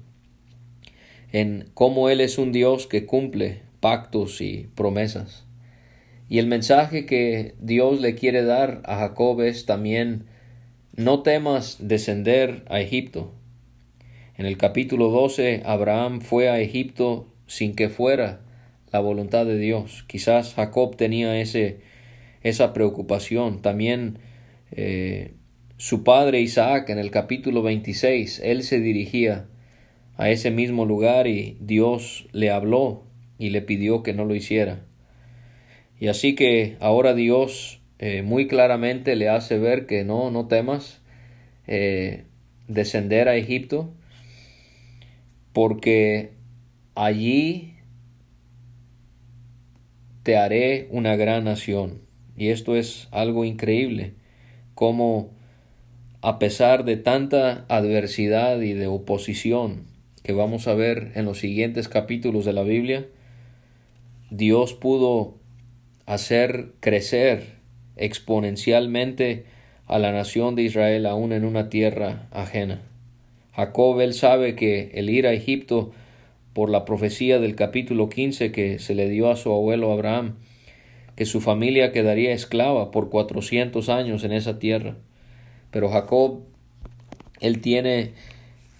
en 1.32 1.70
cómo 1.74 2.08
Él 2.08 2.20
es 2.20 2.38
un 2.38 2.52
Dios 2.52 2.86
que 2.86 3.06
cumple 3.06 3.62
pactos 3.80 4.40
y 4.40 4.68
promesas. 4.74 5.44
Y 6.28 6.38
el 6.38 6.46
mensaje 6.46 7.06
que 7.06 7.54
Dios 7.60 8.00
le 8.00 8.16
quiere 8.16 8.42
dar 8.42 8.82
a 8.84 8.96
Jacob 8.96 9.40
es 9.42 9.64
también 9.64 10.26
no 10.96 11.22
temas 11.22 11.76
descender 11.80 12.64
a 12.68 12.80
Egipto. 12.80 13.32
En 14.36 14.46
el 14.46 14.56
capítulo 14.56 15.10
12 15.10 15.62
Abraham 15.64 16.20
fue 16.20 16.48
a 16.48 16.58
Egipto 16.58 17.28
sin 17.46 17.76
que 17.76 17.88
fuera 17.88 18.40
la 18.92 18.98
voluntad 19.00 19.46
de 19.46 19.58
Dios. 19.58 20.04
Quizás 20.08 20.54
Jacob 20.54 20.96
tenía 20.96 21.40
ese, 21.40 21.80
esa 22.42 22.72
preocupación. 22.72 23.62
También 23.62 24.18
eh, 24.72 25.34
su 25.78 26.04
padre 26.04 26.40
Isaac 26.40 26.88
en 26.88 26.98
el 26.98 27.10
capítulo 27.10 27.62
26, 27.62 28.40
él 28.42 28.62
se 28.62 28.80
dirigía 28.80 29.46
a 30.16 30.30
ese 30.30 30.50
mismo 30.50 30.86
lugar 30.86 31.26
y 31.26 31.58
Dios 31.60 32.26
le 32.32 32.50
habló 32.50 33.04
y 33.38 33.50
le 33.50 33.60
pidió 33.60 34.02
que 34.02 34.14
no 34.14 34.24
lo 34.24 34.34
hiciera. 34.34 34.86
Y 36.00 36.08
así 36.08 36.34
que 36.34 36.76
ahora 36.80 37.14
Dios 37.14 37.82
eh, 37.98 38.22
muy 38.22 38.46
claramente 38.48 39.16
le 39.16 39.28
hace 39.28 39.58
ver 39.58 39.86
que 39.86 40.04
no, 40.04 40.30
no 40.30 40.48
temas 40.48 41.02
eh, 41.66 42.24
descender 42.68 43.28
a 43.28 43.36
Egipto, 43.36 43.92
porque 45.52 46.32
allí 46.94 47.74
te 50.22 50.38
haré 50.38 50.88
una 50.90 51.16
gran 51.16 51.44
nación. 51.44 52.00
Y 52.34 52.48
esto 52.48 52.76
es 52.76 53.08
algo 53.10 53.44
increíble, 53.44 54.14
como 54.74 55.35
a 56.26 56.40
pesar 56.40 56.84
de 56.84 56.96
tanta 56.96 57.66
adversidad 57.68 58.60
y 58.60 58.72
de 58.72 58.88
oposición 58.88 59.84
que 60.24 60.32
vamos 60.32 60.66
a 60.66 60.74
ver 60.74 61.12
en 61.14 61.24
los 61.24 61.38
siguientes 61.38 61.86
capítulos 61.86 62.44
de 62.44 62.52
la 62.52 62.64
Biblia, 62.64 63.06
Dios 64.30 64.74
pudo 64.74 65.36
hacer 66.04 66.72
crecer 66.80 67.44
exponencialmente 67.94 69.44
a 69.86 70.00
la 70.00 70.10
nación 70.10 70.56
de 70.56 70.64
Israel 70.64 71.06
aún 71.06 71.30
en 71.30 71.44
una 71.44 71.68
tierra 71.68 72.26
ajena. 72.32 72.82
Jacob 73.54 74.00
él 74.00 74.12
sabe 74.12 74.56
que 74.56 74.90
el 74.94 75.10
ir 75.10 75.28
a 75.28 75.32
Egipto 75.32 75.92
por 76.54 76.70
la 76.70 76.84
profecía 76.84 77.38
del 77.38 77.54
capítulo 77.54 78.08
15 78.08 78.50
que 78.50 78.80
se 78.80 78.96
le 78.96 79.08
dio 79.08 79.30
a 79.30 79.36
su 79.36 79.52
abuelo 79.52 79.92
Abraham, 79.92 80.34
que 81.14 81.24
su 81.24 81.40
familia 81.40 81.92
quedaría 81.92 82.32
esclava 82.32 82.90
por 82.90 83.10
cuatrocientos 83.10 83.88
años 83.88 84.24
en 84.24 84.32
esa 84.32 84.58
tierra. 84.58 84.96
Pero 85.70 85.90
Jacob, 85.90 86.42
él 87.40 87.60
tiene 87.60 88.12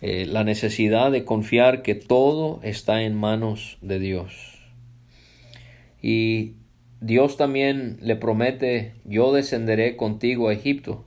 eh, 0.03 0.27
la 0.27 0.45
necesidad 0.45 1.11
de 1.11 1.25
confiar 1.25 1.83
que 1.83 1.95
todo 1.95 2.61
está 2.63 3.03
en 3.03 3.15
manos 3.15 3.79
de 3.81 3.99
Dios. 3.99 4.59
Y 6.03 6.55
Dios 7.01 7.37
también 7.37 7.99
le 8.01 8.17
promete, 8.17 8.95
yo 9.05 9.33
descenderé 9.33 9.97
contigo 9.97 10.49
a 10.49 10.53
Egipto. 10.53 11.05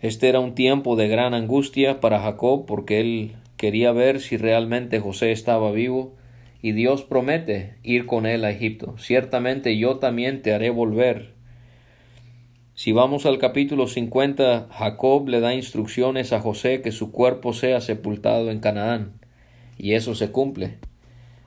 Este 0.00 0.28
era 0.28 0.40
un 0.40 0.54
tiempo 0.54 0.96
de 0.96 1.06
gran 1.06 1.32
angustia 1.32 2.00
para 2.00 2.20
Jacob 2.20 2.66
porque 2.66 3.00
él 3.00 3.36
quería 3.56 3.92
ver 3.92 4.20
si 4.20 4.36
realmente 4.36 4.98
José 4.98 5.30
estaba 5.30 5.70
vivo 5.70 6.14
y 6.60 6.72
Dios 6.72 7.04
promete 7.04 7.74
ir 7.84 8.06
con 8.06 8.26
él 8.26 8.44
a 8.44 8.50
Egipto. 8.50 8.96
Ciertamente 8.98 9.76
yo 9.78 9.98
también 9.98 10.42
te 10.42 10.52
haré 10.52 10.70
volver. 10.70 11.34
Si 12.82 12.90
vamos 12.90 13.26
al 13.26 13.38
capítulo 13.38 13.86
50, 13.86 14.66
Jacob 14.68 15.28
le 15.28 15.38
da 15.38 15.54
instrucciones 15.54 16.32
a 16.32 16.40
José 16.40 16.82
que 16.82 16.90
su 16.90 17.12
cuerpo 17.12 17.52
sea 17.52 17.80
sepultado 17.80 18.50
en 18.50 18.58
Canaán 18.58 19.20
y 19.78 19.92
eso 19.92 20.16
se 20.16 20.32
cumple. 20.32 20.78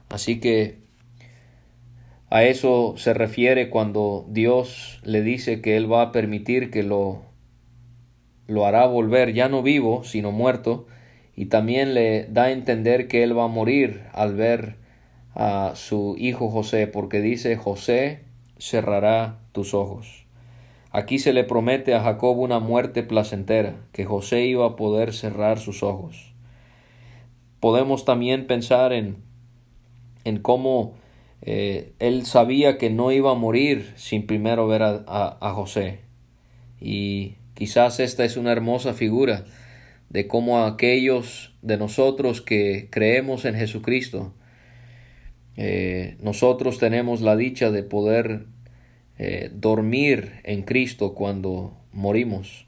Así 0.08 0.40
que 0.40 0.78
a 2.30 2.44
eso 2.44 2.94
se 2.96 3.12
refiere 3.12 3.68
cuando 3.68 4.24
Dios 4.30 4.98
le 5.04 5.20
dice 5.20 5.60
que 5.60 5.76
Él 5.76 5.92
va 5.92 6.00
a 6.00 6.10
permitir 6.10 6.70
que 6.70 6.82
lo, 6.82 7.20
lo 8.46 8.64
hará 8.64 8.86
volver 8.86 9.34
ya 9.34 9.50
no 9.50 9.62
vivo, 9.62 10.04
sino 10.04 10.32
muerto, 10.32 10.86
y 11.34 11.44
también 11.44 11.92
le 11.92 12.24
da 12.28 12.44
a 12.44 12.50
entender 12.50 13.08
que 13.08 13.22
Él 13.22 13.36
va 13.36 13.44
a 13.44 13.48
morir 13.48 14.04
al 14.14 14.34
ver 14.36 14.76
a 15.34 15.72
su 15.74 16.16
hijo 16.16 16.48
José, 16.48 16.86
porque 16.86 17.20
dice 17.20 17.56
José 17.56 18.20
cerrará 18.56 19.40
tus 19.52 19.74
ojos. 19.74 20.25
Aquí 20.96 21.18
se 21.18 21.34
le 21.34 21.44
promete 21.44 21.92
a 21.92 22.00
Jacob 22.00 22.38
una 22.38 22.58
muerte 22.58 23.02
placentera, 23.02 23.76
que 23.92 24.06
José 24.06 24.46
iba 24.46 24.64
a 24.64 24.76
poder 24.76 25.12
cerrar 25.12 25.58
sus 25.58 25.82
ojos. 25.82 26.32
Podemos 27.60 28.06
también 28.06 28.46
pensar 28.46 28.94
en, 28.94 29.18
en 30.24 30.38
cómo 30.38 30.94
eh, 31.42 31.92
él 31.98 32.24
sabía 32.24 32.78
que 32.78 32.88
no 32.88 33.12
iba 33.12 33.32
a 33.32 33.34
morir 33.34 33.92
sin 33.96 34.26
primero 34.26 34.66
ver 34.68 34.84
a, 34.84 35.52
José. 35.54 36.00
Y 36.80 37.34
quizás 37.52 38.00
esta 38.00 38.24
es 38.24 38.38
una 38.38 38.52
hermosa 38.52 38.94
figura 38.94 39.44
de 40.08 40.26
cómo 40.26 40.64
aquellos 40.64 41.54
de 41.60 41.76
nosotros 41.76 42.40
que 42.40 42.88
creemos 42.90 43.44
en 43.44 43.54
Jesucristo, 43.54 44.32
eh, 45.58 46.16
nosotros 46.22 46.78
tenemos 46.78 47.20
la 47.20 47.36
dicha 47.36 47.70
de 47.70 47.82
poder 47.82 48.46
eh, 49.18 49.50
dormir 49.52 50.40
en 50.44 50.62
Cristo 50.62 51.14
cuando 51.14 51.72
morimos. 51.92 52.66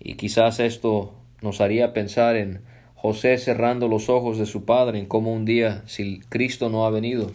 Y 0.00 0.14
quizás 0.14 0.60
esto 0.60 1.14
nos 1.40 1.60
haría 1.60 1.92
pensar 1.92 2.36
en 2.36 2.60
José 2.94 3.38
cerrando 3.38 3.86
los 3.86 4.08
ojos 4.08 4.38
de 4.38 4.46
su 4.46 4.64
padre, 4.64 4.98
en 4.98 5.06
cómo 5.06 5.32
un 5.32 5.44
día, 5.44 5.82
si 5.86 6.20
Cristo 6.28 6.68
no 6.68 6.84
ha 6.84 6.90
venido 6.90 7.30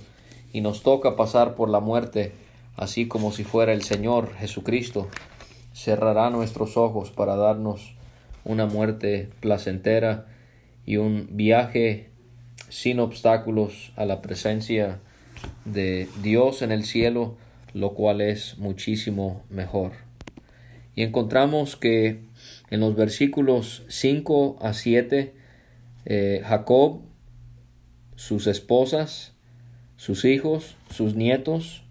y 0.51 0.61
nos 0.61 0.83
toca 0.83 1.15
pasar 1.15 1.55
por 1.55 1.69
la 1.69 1.79
muerte, 1.79 2.33
así 2.75 3.07
como 3.07 3.31
si 3.31 3.43
fuera 3.43 3.71
el 3.71 3.81
Señor 3.81 4.33
Jesucristo, 4.35 5.07
cerrará 5.73 6.29
nuestros 6.29 6.77
ojos 6.77 7.11
para 7.11 7.35
darnos 7.35 7.95
una 8.43 8.65
muerte 8.65 9.29
placentera 9.39 10.25
y 10.85 10.97
un 10.97 11.29
viaje 11.31 12.09
sin 12.69 12.99
obstáculos 12.99 13.93
a 13.95 14.05
la 14.05 14.21
presencia 14.21 14.99
de 15.63 16.09
Dios 16.21 16.61
en 16.61 16.71
el 16.71 16.83
cielo, 16.83 17.35
lo 17.73 17.93
cual 17.93 18.21
es 18.21 18.57
muchísimo 18.57 19.43
mejor. 19.49 19.93
Y 20.95 21.03
encontramos 21.03 21.75
que 21.75 22.21
en 22.69 22.79
los 22.79 22.95
versículos 22.95 23.83
5 23.87 24.57
a 24.61 24.73
7 24.73 25.33
eh, 26.05 26.41
Jacob, 26.45 27.01
sus 28.15 28.47
esposas, 28.47 29.33
sus 29.95 30.25
hijos, 30.25 30.75
sus 30.89 31.15
nietos, 31.15 31.83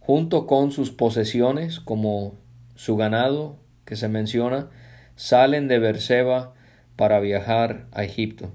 junto 0.00 0.46
con 0.46 0.72
sus 0.72 0.90
posesiones, 0.90 1.80
como 1.80 2.34
su 2.76 2.96
ganado 2.96 3.56
que 3.84 3.96
se 3.96 4.08
menciona, 4.08 4.70
salen 5.16 5.68
de 5.68 5.78
Berseba 5.78 6.54
para 6.96 7.20
viajar 7.20 7.86
a 7.92 8.04
Egipto. 8.04 8.50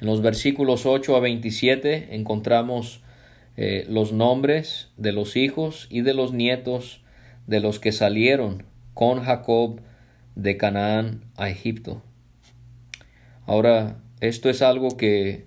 En 0.00 0.08
los 0.08 0.20
versículos 0.20 0.84
8 0.84 1.16
a 1.16 1.20
27 1.20 2.14
encontramos 2.14 3.03
eh, 3.56 3.86
los 3.88 4.12
nombres 4.12 4.90
de 4.96 5.12
los 5.12 5.36
hijos 5.36 5.86
y 5.90 6.00
de 6.00 6.14
los 6.14 6.32
nietos 6.32 7.02
de 7.46 7.60
los 7.60 7.78
que 7.78 7.92
salieron 7.92 8.64
con 8.94 9.22
Jacob 9.22 9.80
de 10.34 10.56
Canaán 10.56 11.24
a 11.36 11.48
Egipto. 11.50 12.02
Ahora, 13.46 13.98
esto 14.20 14.48
es 14.48 14.62
algo 14.62 14.96
que 14.96 15.46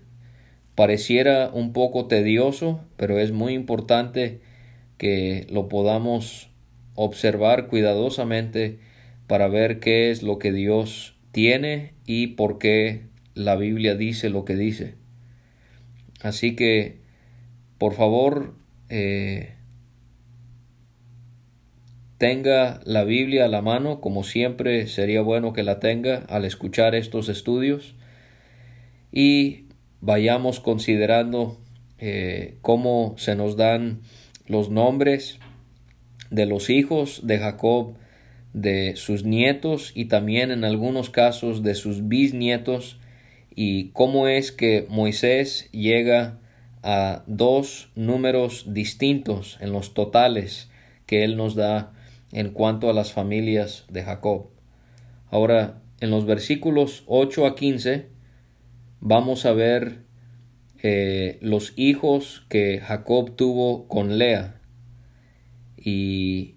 pareciera 0.76 1.50
un 1.52 1.74
poco 1.74 2.06
tedioso, 2.06 2.82
pero 2.96 3.20
es 3.20 3.32
muy 3.32 3.54
importante 3.54 4.42
que 4.98 5.48
lo 5.50 5.68
podamos 5.68 6.50
observar 6.94 7.68
cuidadosamente 7.68 8.80
para 9.28 9.48
ver 9.48 9.80
qué 9.80 10.12
es 10.12 10.24
lo 10.24 10.40
que 10.40 10.52
Dios 10.52 11.16
tiene 11.32 11.94
y 12.06 12.28
por 12.28 12.60
qué 12.60 13.04
la 13.34 13.56
Biblia 13.56 13.96
dice 13.96 14.30
lo 14.30 14.46
que 14.46 14.56
dice. 14.56 14.96
Así 16.22 16.56
que, 16.56 17.00
por 17.78 17.94
favor, 17.94 18.56
eh, 18.90 19.54
tenga 22.18 22.80
la 22.86 23.04
Biblia 23.04 23.46
a 23.46 23.48
la 23.48 23.62
mano, 23.62 24.02
como 24.02 24.24
siempre 24.24 24.88
sería 24.88 25.22
bueno 25.22 25.54
que 25.54 25.64
la 25.64 25.80
tenga 25.80 26.26
al 26.30 26.46
escuchar 26.46 26.96
estos 26.96 27.30
estudios 27.30 27.96
y 29.12 29.66
vayamos 30.02 30.60
considerando 30.60 31.58
eh, 32.00 32.58
cómo 32.62 33.16
se 33.18 33.36
nos 33.36 33.56
dan 33.56 34.02
los 34.48 34.70
nombres 34.70 35.40
de 36.32 36.46
los 36.46 36.70
hijos 36.70 37.22
de 37.26 37.38
Jacob, 37.38 37.96
de 38.54 38.96
sus 38.96 39.24
nietos 39.24 39.92
y 39.94 40.06
también 40.06 40.52
en 40.52 40.64
algunos 40.64 41.10
casos 41.10 41.62
de 41.62 41.76
sus 41.76 42.08
bisnietos 42.08 43.00
y 43.56 43.90
cómo 43.90 44.28
es 44.28 44.52
que 44.52 44.88
Moisés 44.90 45.70
llega 45.72 46.40
a 46.90 47.26
dos 47.28 47.90
números 47.96 48.74
distintos 48.74 49.58
en 49.60 49.74
los 49.74 49.94
totales 49.94 50.70
que 51.06 51.26
él 51.26 51.36
nos 51.36 51.54
da 51.54 51.92
en 52.32 52.52
cuanto 52.52 52.90
a 52.90 52.94
las 52.94 53.12
familias 53.12 53.84
de 53.90 54.04
Jacob. 54.04 54.48
Ahora, 55.30 55.82
en 56.00 56.12
los 56.12 56.26
versículos 56.26 57.04
8 57.08 57.46
a 57.46 57.56
15, 57.56 58.08
vamos 59.02 59.46
a 59.46 59.52
ver 59.52 60.06
eh, 60.82 61.40
los 61.42 61.74
hijos 61.76 62.46
que 62.48 62.80
Jacob 62.80 63.36
tuvo 63.36 63.90
con 63.90 64.18
Lea. 64.18 64.62
Y 65.76 66.56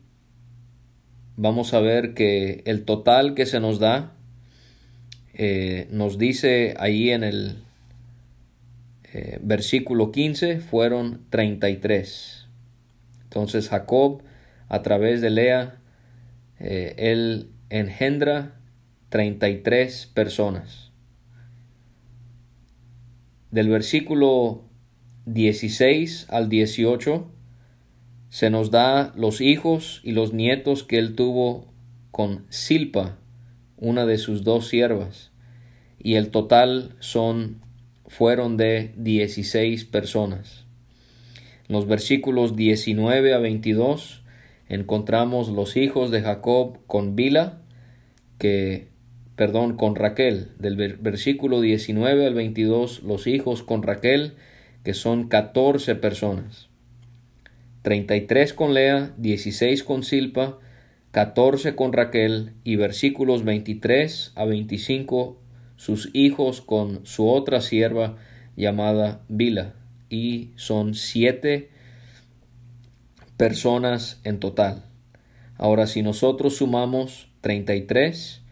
vamos 1.35 1.75
a 1.75 1.81
ver 1.81 2.15
que 2.15 2.63
el 2.67 2.85
total 2.85 3.35
que 3.35 3.47
se 3.47 3.59
nos 3.59 3.81
da 3.81 4.17
eh, 5.35 5.89
nos 5.91 6.19
dice 6.19 6.77
ahí 6.79 7.11
en 7.11 7.25
el 7.25 7.65
eh, 9.13 9.39
versículo 9.43 10.13
15 10.13 10.61
fueron 10.61 11.27
33. 11.31 12.47
Entonces 13.25 13.69
Jacob 13.69 14.23
a 14.71 14.83
través 14.83 15.21
de 15.21 15.31
Lea, 15.31 15.81
eh, 16.61 16.95
él 16.97 17.51
engendra 17.71 18.55
33 19.09 20.07
personas. 20.15 20.93
Del 23.51 23.69
versículo 23.69 24.63
16 25.27 26.27
al 26.31 26.49
18 26.49 27.33
se 28.29 28.49
nos 28.49 28.71
da 28.71 29.13
los 29.17 29.41
hijos 29.41 30.01
y 30.05 30.13
los 30.13 30.33
nietos 30.33 30.85
que 30.85 30.99
él 30.99 31.17
tuvo 31.17 31.75
con 32.13 32.47
Silpa, 32.49 33.19
una 33.77 34.07
de 34.07 34.19
sus 34.19 34.45
dos 34.45 34.69
siervas, 34.69 35.33
y 35.99 36.15
el 36.15 36.31
total 36.31 36.95
son 37.01 37.61
fueron 38.11 38.57
de 38.57 38.91
16 38.97 39.85
personas. 39.85 40.67
los 41.69 41.87
versículos 41.87 42.57
19 42.57 43.33
a 43.33 43.39
22 43.39 44.25
encontramos 44.69 45.49
los 45.49 45.77
hijos 45.77 46.11
de 46.11 46.21
Jacob 46.21 46.79
con 46.89 47.15
Bila, 47.15 47.63
que, 48.39 48.89
perdón, 49.37 49.77
con 49.77 49.95
Raquel, 49.95 50.49
del 50.59 50.77
versículo 50.97 51.61
19 51.61 52.27
al 52.27 52.35
22, 52.35 53.05
los 53.05 53.29
hijos 53.29 53.63
con 53.63 53.85
Raquel, 53.85 54.35
que 54.83 54.93
son 54.93 55.29
14 55.29 55.95
personas. 55.95 56.69
33 57.83 58.53
con 58.55 58.75
Lea, 58.75 59.15
16 59.19 59.85
con 59.85 60.03
Silpa, 60.03 60.59
14 61.13 61.77
con 61.77 61.93
Raquel 61.93 62.55
y 62.65 62.75
versículos 62.75 63.45
23 63.45 64.33
a 64.35 64.45
25 64.45 65.40
sus 65.81 66.11
hijos 66.13 66.61
con 66.61 67.07
su 67.07 67.27
otra 67.27 67.63
sierva 67.63 68.19
llamada 68.55 69.23
Bila 69.31 69.73
y 70.11 70.51
son 70.57 70.93
siete 70.93 71.71
personas 73.39 74.21
en 74.25 74.41
total. 74.41 74.85
Ahora, 75.57 75.87
si 75.87 76.03
nosotros 76.03 76.59
sumamos 76.59 77.31
33 77.41 78.43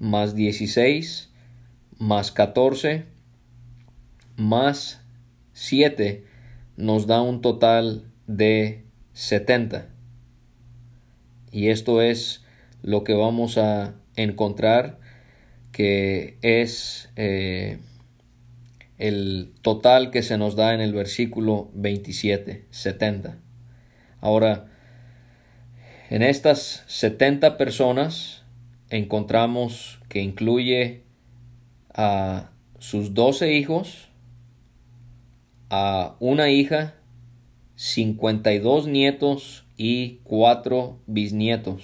más 0.00 0.34
16 0.34 1.30
más 1.98 2.32
14 2.32 3.04
más 4.36 5.02
7 5.52 6.26
nos 6.76 7.06
da 7.06 7.22
un 7.22 7.42
total 7.42 8.10
de 8.26 8.82
70. 9.12 9.86
Y 11.52 11.68
esto 11.68 12.02
es 12.02 12.44
lo 12.82 13.04
que 13.04 13.14
vamos 13.14 13.56
a 13.56 13.94
encontrar 14.16 14.98
que 15.72 16.36
es 16.42 17.10
eh, 17.16 17.78
el 18.98 19.52
total 19.62 20.10
que 20.10 20.22
se 20.22 20.38
nos 20.38 20.54
da 20.54 20.74
en 20.74 20.80
el 20.80 20.92
versículo 20.92 21.70
27, 21.74 22.66
70. 22.70 23.38
Ahora, 24.20 24.68
en 26.10 26.22
estas 26.22 26.84
70 26.86 27.56
personas 27.56 28.44
encontramos 28.90 29.98
que 30.08 30.20
incluye 30.20 31.02
a 31.94 32.50
sus 32.78 33.14
12 33.14 33.54
hijos, 33.54 34.08
a 35.70 36.16
una 36.20 36.50
hija, 36.50 36.94
52 37.76 38.86
nietos 38.86 39.64
y 39.76 40.20
4 40.24 40.98
bisnietos. 41.06 41.82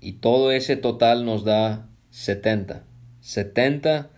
Y 0.00 0.12
todo 0.14 0.50
ese 0.50 0.76
total 0.76 1.24
nos 1.26 1.44
da 1.44 1.88
70. 2.14 2.84
70 3.22 4.08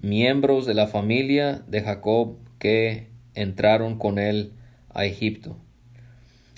miembros 0.00 0.66
de 0.66 0.74
la 0.74 0.88
familia 0.88 1.62
de 1.68 1.80
Jacob 1.80 2.36
que 2.58 3.06
entraron 3.34 3.96
con 3.96 4.18
él 4.18 4.54
a 4.90 5.04
Egipto. 5.04 5.56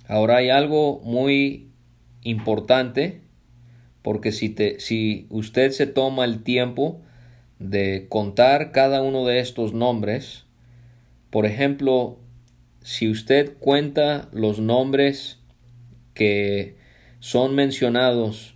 Ahora 0.09 0.39
hay 0.39 0.49
algo 0.49 1.03
muy 1.05 1.69
importante 2.23 3.21
porque 4.01 4.33
si, 4.33 4.49
te, 4.49 4.81
si 4.81 5.27
usted 5.29 5.71
se 5.71 5.87
toma 5.87 6.25
el 6.25 6.43
tiempo 6.43 7.03
de 7.59 8.07
contar 8.09 8.73
cada 8.73 9.03
uno 9.03 9.27
de 9.27 9.41
estos 9.41 9.75
nombres, 9.75 10.47
por 11.29 11.45
ejemplo, 11.45 12.19
si 12.81 13.11
usted 13.11 13.53
cuenta 13.59 14.31
los 14.33 14.61
nombres 14.61 15.41
que 16.15 16.77
son 17.21 17.55
mencionados 17.55 18.54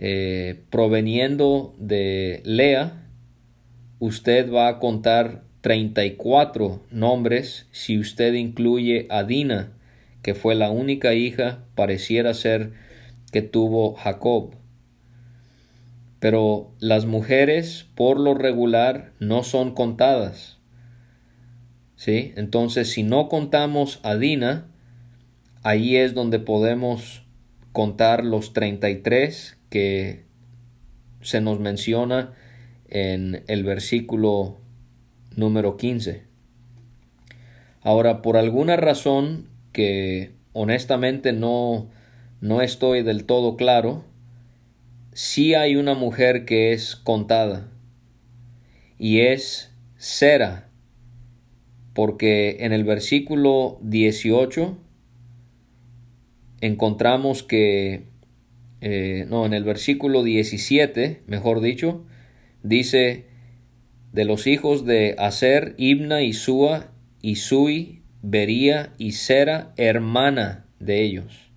eh, 0.00 0.64
proveniendo 0.70 1.76
de 1.78 2.42
Lea, 2.44 3.06
usted 4.00 4.50
va 4.50 4.66
a 4.66 4.78
contar 4.80 5.44
34 5.60 6.82
nombres 6.90 7.66
si 7.70 7.98
usted 7.98 8.34
incluye 8.34 9.06
a 9.10 9.22
Dina 9.22 9.74
que 10.22 10.34
fue 10.34 10.54
la 10.54 10.70
única 10.70 11.14
hija, 11.14 11.64
pareciera 11.74 12.34
ser 12.34 12.72
que 13.32 13.42
tuvo 13.42 13.94
Jacob. 13.94 14.54
Pero 16.18 16.72
las 16.78 17.06
mujeres 17.06 17.86
por 17.94 18.20
lo 18.20 18.34
regular 18.34 19.12
no 19.18 19.42
son 19.42 19.74
contadas. 19.74 20.58
¿Sí? 21.96 22.32
Entonces, 22.36 22.90
si 22.90 23.02
no 23.02 23.28
contamos 23.28 24.00
a 24.02 24.16
Dina, 24.16 24.66
ahí 25.62 25.96
es 25.96 26.14
donde 26.14 26.38
podemos 26.38 27.22
contar 27.72 28.24
los 28.24 28.52
33 28.52 29.58
que 29.70 30.24
se 31.22 31.40
nos 31.40 31.60
menciona 31.60 32.34
en 32.88 33.42
el 33.46 33.64
versículo 33.64 34.58
número 35.36 35.76
15. 35.76 36.24
Ahora, 37.82 38.20
por 38.20 38.36
alguna 38.36 38.76
razón 38.76 39.48
que 39.72 40.32
honestamente 40.52 41.32
no, 41.32 41.88
no 42.40 42.60
estoy 42.60 43.02
del 43.02 43.24
todo 43.24 43.56
claro, 43.56 44.04
sí 45.12 45.54
hay 45.54 45.76
una 45.76 45.94
mujer 45.94 46.44
que 46.44 46.72
es 46.72 46.96
contada 46.96 47.68
y 48.98 49.20
es 49.20 49.72
Sera, 49.96 50.68
porque 51.94 52.58
en 52.60 52.72
el 52.72 52.84
versículo 52.84 53.78
18 53.82 54.78
encontramos 56.60 57.42
que, 57.42 58.09
eh, 58.80 59.26
no, 59.28 59.46
en 59.46 59.52
el 59.52 59.64
versículo 59.64 60.22
17, 60.22 61.22
mejor 61.26 61.60
dicho, 61.60 62.04
dice, 62.62 63.26
de 64.12 64.24
los 64.24 64.46
hijos 64.46 64.84
de 64.84 65.14
Aser, 65.18 65.74
Ibna 65.76 66.22
y 66.22 66.32
Sua, 66.32 66.92
y 67.22 67.36
Sui, 67.36 68.02
Bería 68.22 68.92
y 68.98 69.12
Sera, 69.12 69.72
hermana 69.76 70.66
de 70.78 71.02
ellos. 71.02 71.50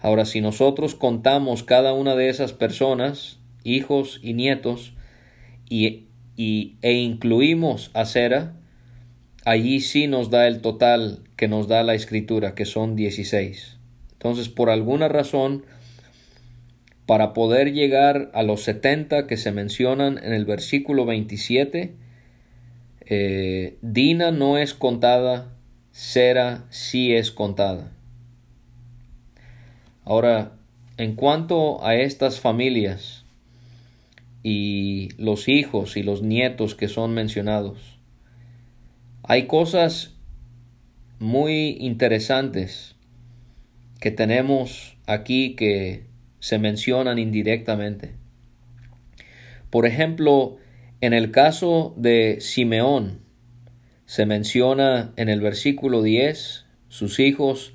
Ahora, 0.00 0.24
si 0.26 0.40
nosotros 0.40 0.94
contamos 0.94 1.62
cada 1.62 1.92
una 1.94 2.14
de 2.14 2.28
esas 2.28 2.52
personas, 2.52 3.38
hijos 3.64 4.20
y 4.22 4.34
nietos, 4.34 4.92
y, 5.68 6.08
e 6.36 6.92
incluimos 6.92 7.90
a 7.94 8.04
Sera, 8.04 8.54
allí 9.44 9.80
sí 9.80 10.06
nos 10.06 10.30
da 10.30 10.46
el 10.46 10.60
total 10.60 11.20
que 11.36 11.48
nos 11.48 11.68
da 11.68 11.82
la 11.82 11.94
escritura, 11.94 12.54
que 12.54 12.64
son 12.64 12.96
16. 12.96 13.78
Entonces, 14.12 14.48
por 14.48 14.70
alguna 14.70 15.08
razón, 15.08 15.64
para 17.06 17.32
poder 17.32 17.72
llegar 17.72 18.30
a 18.34 18.42
los 18.42 18.62
70 18.62 19.26
que 19.26 19.36
se 19.36 19.52
mencionan 19.52 20.18
en 20.22 20.32
el 20.32 20.44
versículo 20.44 21.04
27, 21.04 21.94
eh, 23.06 23.76
Dina 23.82 24.30
no 24.30 24.56
es 24.56 24.72
contada, 24.72 25.52
Sera 25.92 26.64
sí 26.70 27.12
es 27.12 27.30
contada. 27.30 27.92
Ahora, 30.04 30.52
en 30.96 31.14
cuanto 31.14 31.84
a 31.84 31.96
estas 31.96 32.40
familias 32.40 33.24
y 34.42 35.10
los 35.18 35.48
hijos 35.48 35.96
y 35.96 36.02
los 36.02 36.22
nietos 36.22 36.74
que 36.74 36.88
son 36.88 37.14
mencionados, 37.14 37.98
hay 39.22 39.46
cosas 39.46 40.12
muy 41.18 41.76
interesantes 41.80 42.94
que 44.00 44.10
tenemos 44.10 44.96
aquí 45.06 45.54
que 45.54 46.04
se 46.44 46.58
mencionan 46.58 47.18
indirectamente. 47.18 48.16
Por 49.70 49.86
ejemplo, 49.86 50.58
en 51.00 51.14
el 51.14 51.30
caso 51.30 51.94
de 51.96 52.36
Simeón, 52.42 53.20
se 54.04 54.26
menciona 54.26 55.14
en 55.16 55.30
el 55.30 55.40
versículo 55.40 56.02
10 56.02 56.66
sus 56.88 57.18
hijos 57.18 57.72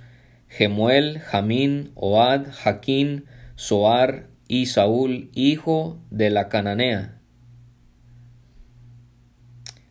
Gemuel, 0.50 1.18
Jamín, 1.18 1.94
Oad, 1.96 2.46
Jaquín, 2.52 3.26
Soar 3.56 4.28
y 4.48 4.68
Saúl, 4.68 5.32
hijo 5.34 6.00
de 6.12 6.30
la 6.30 6.48
cananea. 6.48 7.20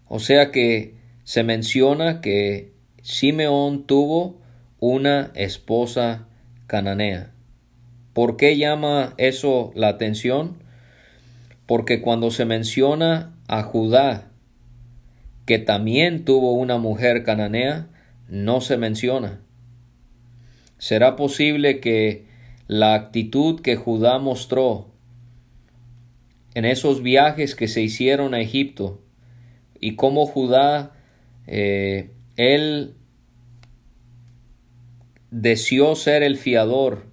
O 0.07 0.21
sea 0.21 0.53
que 0.53 0.95
se 1.25 1.43
menciona 1.43 2.21
que 2.21 2.75
Simeón 3.03 3.88
tuvo 3.88 4.41
una 4.79 5.33
esposa 5.35 6.29
cananea. 6.69 7.33
¿Por 8.18 8.37
qué 8.37 8.57
llama 8.57 9.14
eso 9.16 9.70
la 9.76 9.87
atención? 9.87 10.57
Porque 11.66 12.00
cuando 12.00 12.33
se 12.33 12.44
menciona 12.44 13.38
a 13.46 13.62
Judá, 13.62 14.33
que 15.46 15.61
también 15.61 16.24
tuvo 16.24 16.54
una 16.54 16.78
mujer 16.78 17.22
cananea, 17.22 17.87
no 18.26 18.61
se 18.61 18.76
menciona. 18.76 19.40
¿Será 20.78 21.14
posible 21.14 21.78
que 21.78 22.26
la 22.66 22.94
actitud 22.94 23.61
que 23.61 23.76
Judá 23.76 24.18
mostró 24.18 24.88
en 26.54 26.64
esos 26.64 27.04
viajes 27.04 27.54
que 27.54 27.68
se 27.68 27.83
hicieron 27.83 28.35
a 28.35 28.40
Egipto 28.40 29.00
y 29.78 29.94
cómo 29.94 30.26
Judá, 30.26 30.90
eh, 31.46 32.11
él 32.35 32.96
deseó 35.31 35.94
ser 35.94 36.24
el 36.24 36.37
fiador 36.37 37.08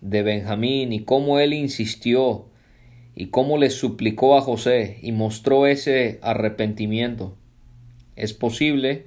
de 0.00 0.22
Benjamín 0.22 0.92
y 0.92 1.00
cómo 1.00 1.38
él 1.38 1.52
insistió 1.52 2.46
y 3.14 3.26
cómo 3.26 3.58
le 3.58 3.70
suplicó 3.70 4.36
a 4.36 4.40
José 4.40 4.98
y 5.02 5.12
mostró 5.12 5.66
ese 5.66 6.18
arrepentimiento. 6.22 7.36
Es 8.16 8.32
posible 8.32 9.06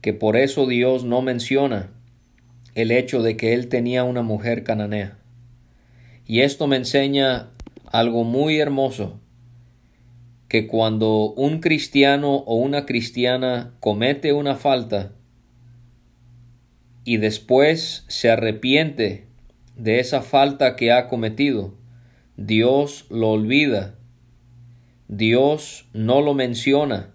que 0.00 0.12
por 0.12 0.36
eso 0.36 0.66
Dios 0.66 1.04
no 1.04 1.22
menciona 1.22 1.90
el 2.74 2.90
hecho 2.90 3.22
de 3.22 3.36
que 3.36 3.54
él 3.54 3.68
tenía 3.68 4.04
una 4.04 4.22
mujer 4.22 4.64
cananea. 4.64 5.18
Y 6.26 6.40
esto 6.40 6.66
me 6.66 6.76
enseña 6.76 7.50
algo 7.90 8.24
muy 8.24 8.58
hermoso, 8.58 9.18
que 10.48 10.66
cuando 10.66 11.32
un 11.32 11.60
cristiano 11.60 12.36
o 12.36 12.56
una 12.56 12.84
cristiana 12.84 13.74
comete 13.80 14.32
una 14.32 14.56
falta 14.56 15.12
y 17.04 17.16
después 17.16 18.04
se 18.08 18.30
arrepiente 18.30 19.26
de 19.76 20.00
esa 20.00 20.22
falta 20.22 20.74
que 20.74 20.90
ha 20.90 21.08
cometido. 21.08 21.74
Dios 22.36 23.06
lo 23.10 23.30
olvida. 23.30 23.94
Dios 25.08 25.88
no 25.92 26.20
lo 26.20 26.34
menciona. 26.34 27.12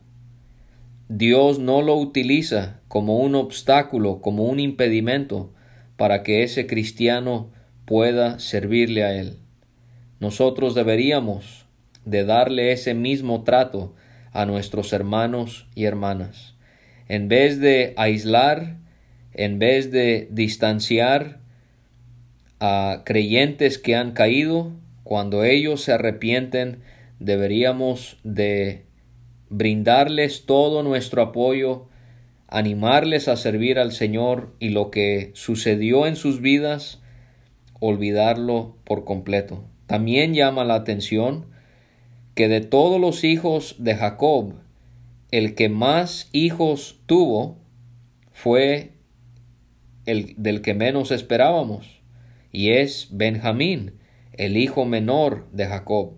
Dios 1.10 1.60
no 1.60 1.82
lo 1.82 1.98
utiliza 1.98 2.80
como 2.88 3.18
un 3.18 3.36
obstáculo, 3.36 4.22
como 4.22 4.46
un 4.46 4.60
impedimento 4.60 5.54
para 5.98 6.24
que 6.24 6.44
ese 6.44 6.68
cristiano 6.68 7.52
pueda 7.86 8.40
servirle 8.40 9.04
a 9.04 9.14
Él. 9.14 9.40
Nosotros 10.20 10.74
deberíamos 10.76 11.66
de 12.06 12.24
darle 12.24 12.72
ese 12.72 12.94
mismo 12.94 13.44
trato 13.44 13.94
a 14.32 14.46
nuestros 14.46 14.94
hermanos 14.94 15.68
y 15.76 15.84
hermanas. 15.84 16.56
En 17.10 17.28
vez 17.28 17.60
de 17.60 17.94
aislar, 17.98 18.78
en 19.34 19.60
vez 19.60 19.92
de 19.92 20.30
distanciar, 20.32 21.41
a 22.62 23.02
creyentes 23.06 23.80
que 23.80 23.96
han 23.96 24.12
caído, 24.12 24.72
cuando 25.04 25.44
ellos 25.44 25.82
se 25.82 25.94
arrepienten, 25.94 26.84
deberíamos 27.20 28.20
de 28.24 28.86
brindarles 29.50 30.46
todo 30.46 30.84
nuestro 30.84 31.24
apoyo, 31.24 31.88
animarles 32.48 33.28
a 33.28 33.36
servir 33.36 33.80
al 33.80 33.92
Señor 33.92 34.54
y 34.60 34.70
lo 34.70 34.92
que 34.92 35.32
sucedió 35.34 36.06
en 36.06 36.16
sus 36.16 36.40
vidas, 36.40 37.02
olvidarlo 37.80 38.76
por 38.84 39.06
completo. 39.06 39.64
También 39.88 40.36
llama 40.36 40.64
la 40.64 40.76
atención 40.76 41.48
que 42.36 42.48
de 42.48 42.62
todos 42.62 43.02
los 43.02 43.24
hijos 43.24 43.76
de 43.80 43.96
Jacob, 43.96 44.54
el 45.32 45.56
que 45.56 45.68
más 45.68 46.30
hijos 46.32 47.00
tuvo 47.08 47.58
fue 48.32 48.92
el 50.06 50.36
del 50.38 50.62
que 50.62 50.76
menos 50.76 51.10
esperábamos 51.10 52.01
y 52.52 52.72
es 52.72 53.08
Benjamín, 53.12 53.94
el 54.34 54.58
hijo 54.58 54.86
menor 54.86 55.48
de 55.52 55.68
Jacob. 55.68 56.14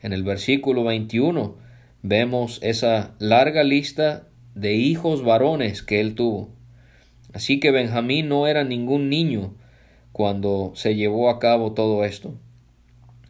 En 0.00 0.12
el 0.12 0.22
versículo 0.22 0.84
21 0.84 1.56
vemos 2.02 2.58
esa 2.62 3.14
larga 3.18 3.62
lista 3.64 4.28
de 4.54 4.74
hijos 4.74 5.24
varones 5.24 5.82
que 5.82 6.00
él 6.00 6.14
tuvo. 6.14 6.50
Así 7.32 7.60
que 7.60 7.70
Benjamín 7.70 8.28
no 8.28 8.46
era 8.46 8.64
ningún 8.64 9.08
niño 9.08 9.54
cuando 10.12 10.72
se 10.74 10.94
llevó 10.94 11.30
a 11.30 11.38
cabo 11.38 11.72
todo 11.72 12.04
esto. 12.04 12.34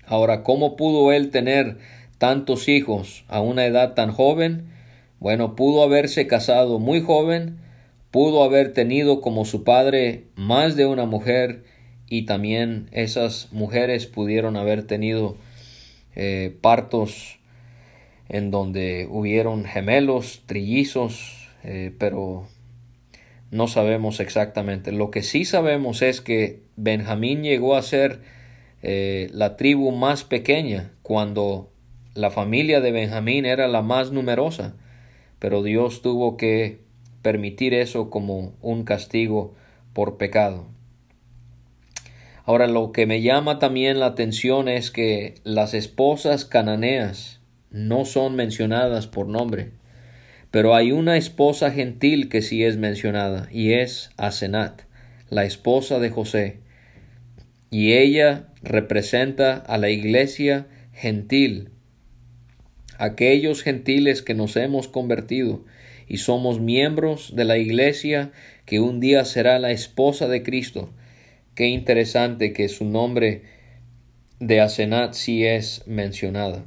Ahora, 0.06 0.42
¿cómo 0.42 0.76
pudo 0.76 1.12
él 1.12 1.30
tener 1.30 1.78
tantos 2.18 2.68
hijos 2.68 3.24
a 3.28 3.40
una 3.40 3.64
edad 3.64 3.94
tan 3.94 4.12
joven? 4.12 4.68
Bueno, 5.18 5.56
pudo 5.56 5.82
haberse 5.82 6.26
casado 6.26 6.78
muy 6.78 7.00
joven, 7.00 7.58
pudo 8.10 8.44
haber 8.44 8.74
tenido 8.74 9.22
como 9.22 9.46
su 9.46 9.64
padre 9.64 10.24
más 10.34 10.76
de 10.76 10.84
una 10.84 11.06
mujer 11.06 11.64
y 12.08 12.26
también 12.26 12.88
esas 12.92 13.48
mujeres 13.52 14.06
pudieron 14.06 14.56
haber 14.56 14.86
tenido 14.86 15.36
eh, 16.16 16.56
partos 16.60 17.38
en 18.28 18.50
donde 18.50 19.06
hubieron 19.10 19.64
gemelos, 19.64 20.42
trillizos, 20.46 21.48
eh, 21.62 21.92
pero 21.98 22.46
no 23.50 23.68
sabemos 23.68 24.20
exactamente. 24.20 24.92
Lo 24.92 25.10
que 25.10 25.22
sí 25.22 25.44
sabemos 25.44 26.02
es 26.02 26.20
que 26.20 26.60
Benjamín 26.76 27.42
llegó 27.42 27.76
a 27.76 27.82
ser 27.82 28.20
eh, 28.82 29.28
la 29.32 29.56
tribu 29.56 29.92
más 29.92 30.24
pequeña 30.24 30.92
cuando 31.02 31.70
la 32.14 32.30
familia 32.30 32.80
de 32.80 32.92
Benjamín 32.92 33.46
era 33.46 33.68
la 33.68 33.82
más 33.82 34.12
numerosa, 34.12 34.74
pero 35.38 35.62
Dios 35.62 36.02
tuvo 36.02 36.36
que 36.36 36.80
permitir 37.22 37.74
eso 37.74 38.10
como 38.10 38.52
un 38.60 38.84
castigo 38.84 39.54
por 39.92 40.16
pecado. 40.16 40.66
Ahora 42.44 42.66
lo 42.66 42.92
que 42.92 43.06
me 43.06 43.22
llama 43.22 43.58
también 43.58 44.00
la 44.00 44.06
atención 44.06 44.68
es 44.68 44.90
que 44.90 45.36
las 45.44 45.72
esposas 45.72 46.44
cananeas 46.44 47.40
no 47.70 48.04
son 48.04 48.36
mencionadas 48.36 49.06
por 49.06 49.26
nombre, 49.26 49.70
pero 50.50 50.74
hay 50.74 50.92
una 50.92 51.16
esposa 51.16 51.70
gentil 51.70 52.28
que 52.28 52.42
sí 52.42 52.62
es 52.62 52.76
mencionada 52.76 53.48
y 53.50 53.72
es 53.72 54.10
Asenat, 54.18 54.82
la 55.30 55.44
esposa 55.44 55.98
de 55.98 56.10
José, 56.10 56.58
y 57.70 57.94
ella 57.94 58.48
representa 58.62 59.56
a 59.56 59.78
la 59.78 59.88
iglesia 59.88 60.66
gentil, 60.92 61.70
aquellos 62.98 63.62
gentiles 63.62 64.22
que 64.22 64.34
nos 64.34 64.54
hemos 64.56 64.86
convertido 64.86 65.64
y 66.06 66.18
somos 66.18 66.60
miembros 66.60 67.34
de 67.34 67.44
la 67.44 67.56
iglesia 67.56 68.32
que 68.66 68.80
un 68.80 69.00
día 69.00 69.24
será 69.24 69.58
la 69.58 69.70
esposa 69.70 70.28
de 70.28 70.42
Cristo. 70.42 70.90
Qué 71.54 71.68
interesante 71.68 72.52
que 72.52 72.68
su 72.68 72.84
nombre 72.84 73.42
de 74.40 74.60
Asenat 74.60 75.14
sí 75.14 75.44
es 75.44 75.82
mencionada. 75.86 76.64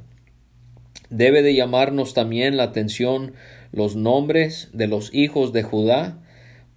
Debe 1.10 1.42
de 1.42 1.54
llamarnos 1.54 2.14
también 2.14 2.56
la 2.56 2.64
atención 2.64 3.34
los 3.70 3.96
nombres 3.96 4.70
de 4.72 4.86
los 4.86 5.12
hijos 5.14 5.52
de 5.52 5.62
Judá, 5.62 6.22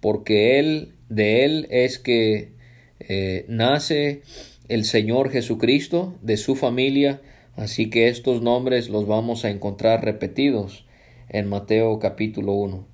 porque 0.00 0.58
él, 0.58 0.92
de 1.08 1.44
él 1.44 1.66
es 1.70 1.98
que 1.98 2.52
eh, 3.00 3.46
nace 3.48 4.22
el 4.68 4.84
Señor 4.84 5.30
Jesucristo, 5.30 6.18
de 6.20 6.36
su 6.36 6.54
familia, 6.54 7.22
así 7.56 7.88
que 7.88 8.08
estos 8.08 8.42
nombres 8.42 8.90
los 8.90 9.06
vamos 9.06 9.46
a 9.46 9.50
encontrar 9.50 10.04
repetidos 10.04 10.84
en 11.30 11.48
Mateo 11.48 11.98
capítulo 11.98 12.52
1. 12.52 12.91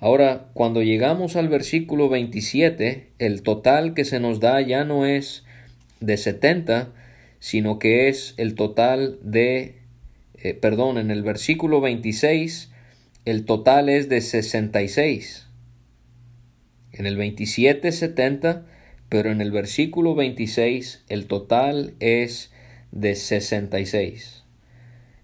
Ahora, 0.00 0.48
cuando 0.54 0.82
llegamos 0.82 1.36
al 1.36 1.50
versículo 1.50 2.08
27, 2.08 3.08
el 3.18 3.42
total 3.42 3.92
que 3.92 4.06
se 4.06 4.18
nos 4.18 4.40
da 4.40 4.58
ya 4.62 4.84
no 4.84 5.04
es 5.04 5.44
de 6.00 6.16
70, 6.16 6.88
sino 7.38 7.78
que 7.78 8.08
es 8.08 8.32
el 8.38 8.54
total 8.54 9.18
de, 9.22 9.74
eh, 10.42 10.54
perdón, 10.54 10.96
en 10.96 11.10
el 11.10 11.22
versículo 11.22 11.82
26, 11.82 12.72
el 13.26 13.44
total 13.44 13.90
es 13.90 14.08
de 14.08 14.22
66. 14.22 15.46
En 16.92 17.04
el 17.04 17.18
27, 17.18 17.92
70, 17.92 18.66
pero 19.10 19.30
en 19.30 19.42
el 19.42 19.52
versículo 19.52 20.14
26 20.14 21.04
el 21.10 21.26
total 21.26 21.92
es 22.00 22.50
de 22.90 23.14
66. 23.14 24.44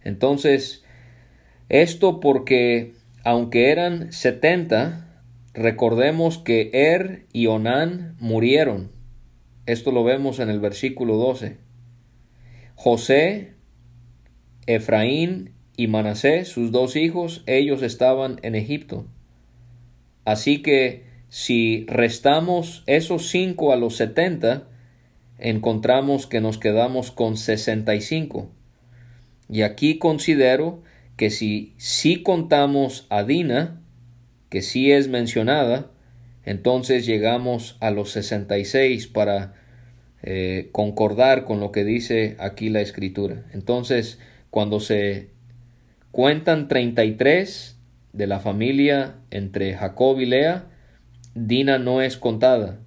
Entonces, 0.05 0.85
esto 1.71 2.21
porque 2.21 2.93
aunque 3.27 3.73
eran 3.73 4.12
70, 4.12 5.05
recordemos 5.53 6.39
que 6.39 6.71
Er 6.73 7.27
y 7.33 7.49
Onán 7.49 8.15
murieron. 8.21 8.93
Esto 9.67 9.91
lo 9.91 10.05
vemos 10.05 10.39
en 10.39 10.49
el 10.49 10.61
versículo 10.61 11.17
12. 11.17 11.57
José, 12.77 13.55
Efraín 14.69 15.51
y 15.77 15.89
Manasés, 15.89 16.47
sus 16.47 16.71
dos 16.71 16.95
hijos, 16.95 17.43
ellos 17.47 17.83
estaban 17.83 18.39
en 18.45 18.55
Egipto. 18.55 19.07
Así 20.25 20.62
que 20.62 21.03
si 21.29 21.85
restamos 21.89 22.85
esos 22.87 23.29
cinco 23.29 23.73
a 23.73 23.77
los 23.77 23.97
setenta, 23.97 24.69
encontramos 25.41 26.29
que 26.29 26.41
nos 26.41 26.59
quedamos 26.59 27.11
con 27.11 27.37
sesenta 27.37 27.97
y 27.97 28.03
cinco. 28.03 28.53
Y 29.49 29.62
aquí 29.62 29.99
considero 29.99 30.86
que 31.16 31.31
si 31.31 31.74
sí 31.79 32.22
contamos 32.22 33.07
a 33.09 33.24
Dina, 33.24 33.81
que 34.50 34.62
sí 34.62 34.92
es 34.92 35.09
mencionada, 35.09 35.90
entonces 36.44 37.07
llegamos 37.07 37.76
a 37.81 37.90
los 37.90 38.11
sesenta 38.11 38.59
y 38.59 38.64
seis 38.64 39.07
para 39.07 39.55
eh, 40.22 40.68
concordar 40.72 41.44
con 41.44 41.61
lo 41.61 41.72
que 41.72 41.85
dice 41.85 42.37
aquí 42.38 42.68
la 42.68 42.81
escritura. 42.81 43.44
Entonces, 43.52 44.18
cuando 44.50 44.81
se 44.81 45.31
cuentan 46.11 46.68
treinta 46.68 47.05
y 47.05 47.12
tres 47.12 47.79
de 48.12 48.26
la 48.26 48.40
familia 48.40 49.16
entre 49.31 49.74
Jacob 49.74 50.20
y 50.20 50.26
Lea, 50.26 50.66
Dina 51.35 51.79
no 51.79 52.00
es 52.00 52.16
contada, 52.16 52.81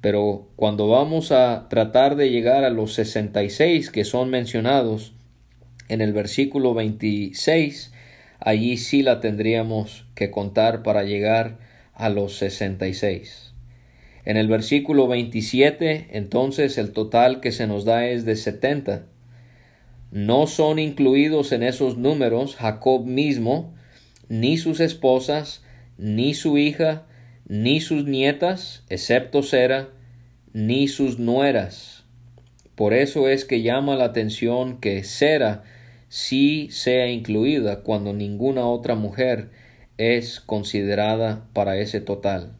pero 0.00 0.50
cuando 0.56 0.88
vamos 0.88 1.32
a 1.32 1.68
tratar 1.70 2.16
de 2.16 2.30
llegar 2.30 2.64
a 2.64 2.70
los 2.70 2.92
66 2.94 3.90
que 3.90 4.04
son 4.04 4.28
mencionados 4.28 5.15
en 5.88 6.00
el 6.00 6.12
versículo 6.12 6.74
26, 6.74 7.92
allí 8.40 8.76
sí 8.76 9.02
la 9.02 9.20
tendríamos 9.20 10.06
que 10.14 10.30
contar 10.30 10.82
para 10.82 11.04
llegar 11.04 11.58
a 11.94 12.08
los 12.08 12.36
66. 12.36 13.54
En 14.24 14.36
el 14.36 14.48
versículo 14.48 15.06
27, 15.06 16.08
entonces 16.10 16.78
el 16.78 16.92
total 16.92 17.40
que 17.40 17.52
se 17.52 17.66
nos 17.66 17.84
da 17.84 18.06
es 18.06 18.24
de 18.24 18.34
70. 18.36 19.06
No 20.10 20.46
son 20.46 20.78
incluidos 20.78 21.52
en 21.52 21.62
esos 21.62 21.96
números 21.96 22.56
Jacob 22.56 23.06
mismo, 23.06 23.74
ni 24.28 24.56
sus 24.56 24.80
esposas, 24.80 25.62
ni 25.96 26.34
su 26.34 26.58
hija, 26.58 27.06
ni 27.46 27.80
sus 27.80 28.04
nietas, 28.04 28.82
excepto 28.88 29.42
Sera, 29.42 29.90
ni 30.52 30.88
sus 30.88 31.18
nueras. 31.18 32.04
Por 32.74 32.92
eso 32.94 33.28
es 33.28 33.44
que 33.44 33.62
llama 33.62 33.94
la 33.94 34.04
atención 34.04 34.80
que 34.80 35.04
Sera 35.04 35.62
sí 36.08 36.68
sea 36.70 37.08
incluida 37.08 37.80
cuando 37.80 38.12
ninguna 38.12 38.66
otra 38.66 38.94
mujer 38.94 39.50
es 39.98 40.40
considerada 40.40 41.46
para 41.52 41.78
ese 41.78 42.00
total. 42.00 42.52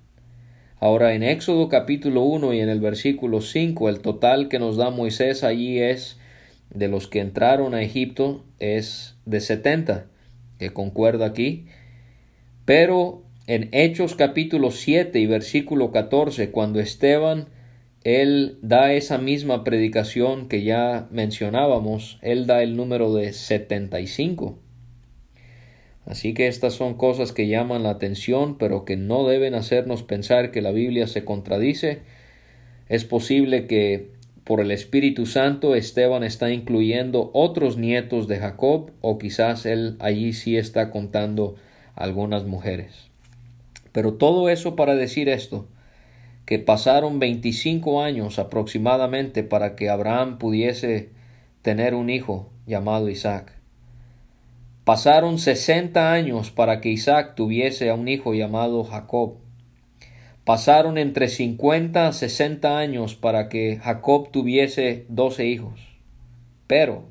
Ahora 0.78 1.14
en 1.14 1.22
Éxodo 1.22 1.68
capítulo 1.68 2.22
1 2.22 2.52
y 2.52 2.60
en 2.60 2.68
el 2.68 2.80
versículo 2.80 3.40
5 3.40 3.88
el 3.88 4.00
total 4.00 4.48
que 4.48 4.58
nos 4.58 4.76
da 4.76 4.90
Moisés 4.90 5.42
allí 5.42 5.78
es 5.78 6.18
de 6.70 6.88
los 6.88 7.08
que 7.08 7.20
entraron 7.20 7.74
a 7.74 7.82
Egipto 7.82 8.44
es 8.58 9.16
de 9.24 9.40
setenta, 9.40 10.06
que 10.58 10.72
concuerda 10.72 11.26
aquí, 11.26 11.66
pero 12.64 13.22
en 13.46 13.68
Hechos 13.72 14.14
capítulo 14.16 14.70
7 14.70 15.18
y 15.18 15.26
versículo 15.26 15.92
14, 15.92 16.50
cuando 16.50 16.80
Esteban, 16.80 17.46
él 18.06 18.60
da 18.62 18.92
esa 18.92 19.18
misma 19.18 19.64
predicación 19.64 20.46
que 20.46 20.62
ya 20.62 21.08
mencionábamos, 21.10 22.20
él 22.22 22.46
da 22.46 22.62
el 22.62 22.76
número 22.76 23.12
de 23.12 23.32
75. 23.32 24.56
Así 26.04 26.32
que 26.32 26.46
estas 26.46 26.74
son 26.74 26.94
cosas 26.94 27.32
que 27.32 27.48
llaman 27.48 27.82
la 27.82 27.90
atención, 27.90 28.58
pero 28.58 28.84
que 28.84 28.96
no 28.96 29.26
deben 29.26 29.56
hacernos 29.56 30.04
pensar 30.04 30.52
que 30.52 30.62
la 30.62 30.70
Biblia 30.70 31.08
se 31.08 31.24
contradice. 31.24 32.02
Es 32.88 33.04
posible 33.04 33.66
que 33.66 34.12
por 34.44 34.60
el 34.60 34.70
Espíritu 34.70 35.26
Santo 35.26 35.74
Esteban 35.74 36.22
está 36.22 36.52
incluyendo 36.52 37.32
otros 37.34 37.76
nietos 37.76 38.28
de 38.28 38.38
Jacob 38.38 38.92
o 39.00 39.18
quizás 39.18 39.66
él 39.66 39.96
allí 39.98 40.32
sí 40.32 40.56
está 40.56 40.92
contando 40.92 41.56
algunas 41.96 42.44
mujeres. 42.44 43.08
Pero 43.90 44.14
todo 44.14 44.48
eso 44.48 44.76
para 44.76 44.94
decir 44.94 45.28
esto, 45.28 45.66
que 46.46 46.60
pasaron 46.60 47.18
25 47.18 48.00
años 48.02 48.38
aproximadamente 48.38 49.42
para 49.42 49.74
que 49.74 49.90
Abraham 49.90 50.38
pudiese 50.38 51.10
tener 51.60 51.94
un 51.94 52.08
hijo 52.08 52.48
llamado 52.66 53.10
Isaac. 53.10 53.52
Pasaron 54.84 55.40
60 55.40 56.12
años 56.12 56.52
para 56.52 56.80
que 56.80 56.90
Isaac 56.90 57.34
tuviese 57.34 57.90
a 57.90 57.94
un 57.94 58.06
hijo 58.06 58.34
llamado 58.34 58.84
Jacob. 58.84 59.38
Pasaron 60.44 60.96
entre 60.96 61.26
50 61.26 62.06
a 62.06 62.12
60 62.12 62.78
años 62.78 63.16
para 63.16 63.48
que 63.48 63.80
Jacob 63.82 64.30
tuviese 64.30 65.04
12 65.08 65.46
hijos. 65.46 65.80
Pero 66.68 67.08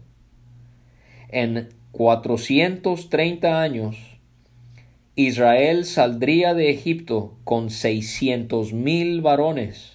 en 1.27 1.67
430 1.91 3.61
años 3.61 4.14
Israel 5.17 5.85
saldría 5.85 6.53
de 6.53 6.69
Egipto 6.69 7.37
con 7.45 7.69
seiscientos 7.69 8.73
mil 8.73 9.21
varones. 9.21 9.93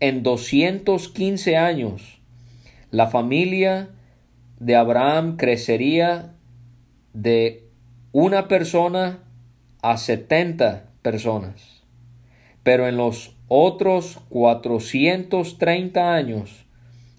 En 0.00 0.22
doscientos 0.22 1.10
quince 1.10 1.58
años, 1.58 2.18
la 2.90 3.08
familia 3.08 3.90
de 4.58 4.76
Abraham 4.76 5.36
crecería 5.36 6.32
de 7.12 7.68
una 8.12 8.48
persona 8.48 9.18
a 9.82 9.98
setenta 9.98 10.88
personas. 11.02 11.82
Pero 12.62 12.88
en 12.88 12.96
los 12.96 13.36
otros 13.48 14.18
cuatrocientos 14.30 15.58
treinta 15.58 16.14
años 16.14 16.64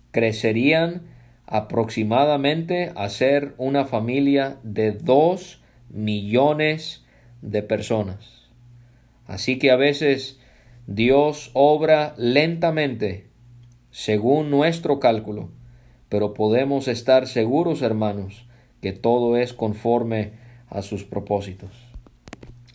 crecerían 0.09 1.03
aproximadamente 1.45 2.91
a 2.95 3.07
ser 3.09 3.53
una 3.59 3.85
familia 3.85 4.57
de 4.63 4.93
dos 4.93 5.60
millones 5.93 7.03
de 7.41 7.63
personas. 7.63 8.49
Así 9.27 9.59
que 9.59 9.71
a 9.71 9.75
veces 9.75 10.39
Dios 10.87 11.51
obra 11.53 12.13
lentamente, 12.17 13.27
según 13.91 14.49
nuestro 14.49 14.99
cálculo, 14.99 15.49
pero 16.09 16.33
podemos 16.33 16.87
estar 16.87 17.27
seguros, 17.27 17.81
hermanos, 17.81 18.45
que 18.81 18.91
todo 18.91 19.37
es 19.37 19.53
conforme 19.53 20.33
a 20.69 20.81
sus 20.81 21.03
propósitos. 21.03 21.71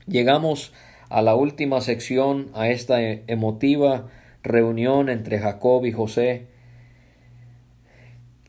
Llegamos 0.07 0.73
a 1.09 1.23
la 1.23 1.35
última 1.35 1.81
sección, 1.81 2.51
a 2.55 2.69
esta 2.69 3.03
emotiva 3.03 4.09
reunión 4.43 5.09
entre 5.09 5.39
Jacob 5.39 5.85
y 5.85 5.93
José. 5.93 6.47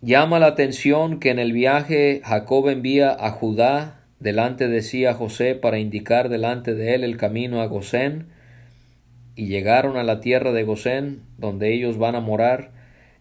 Llama 0.01 0.39
la 0.39 0.47
atención 0.47 1.19
que 1.19 1.31
en 1.31 1.39
el 1.39 1.51
viaje 1.51 2.21
Jacob 2.23 2.69
envía 2.69 3.15
a 3.19 3.31
Judá 3.31 3.97
delante 4.19 4.67
de 4.67 4.81
sí 4.81 5.05
a 5.05 5.13
José 5.13 5.55
para 5.55 5.79
indicar 5.79 6.29
delante 6.29 6.73
de 6.73 6.95
él 6.95 7.03
el 7.03 7.17
camino 7.17 7.61
a 7.61 7.67
Gosén, 7.67 8.27
y 9.35 9.47
llegaron 9.47 9.97
a 9.97 10.03
la 10.03 10.19
tierra 10.19 10.51
de 10.51 10.63
Gosén, 10.63 11.21
donde 11.37 11.71
ellos 11.71 11.99
van 11.99 12.15
a 12.15 12.21
morar. 12.21 12.71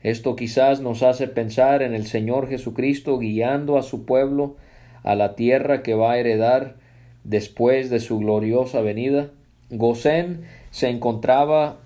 Esto 0.03 0.35
quizás 0.35 0.81
nos 0.81 1.03
hace 1.03 1.29
pensar 1.29 1.83
en 1.83 1.93
el 1.95 2.07
Señor 2.07 2.49
Jesucristo 2.49 3.19
guiando 3.19 3.77
a 3.77 3.83
su 3.83 4.07
pueblo 4.07 4.57
a 5.03 5.15
la 5.15 5.35
tierra 5.35 5.83
que 5.83 5.95
va 5.95 6.13
a 6.13 6.19
heredar 6.19 6.77
después 7.25 7.91
de 7.91 8.01
su 8.01 8.19
gloriosa 8.19 8.81
venida. 8.81 9.31
Gosén 9.69 10.45
se 10.71 10.89
encontraba 10.89 11.81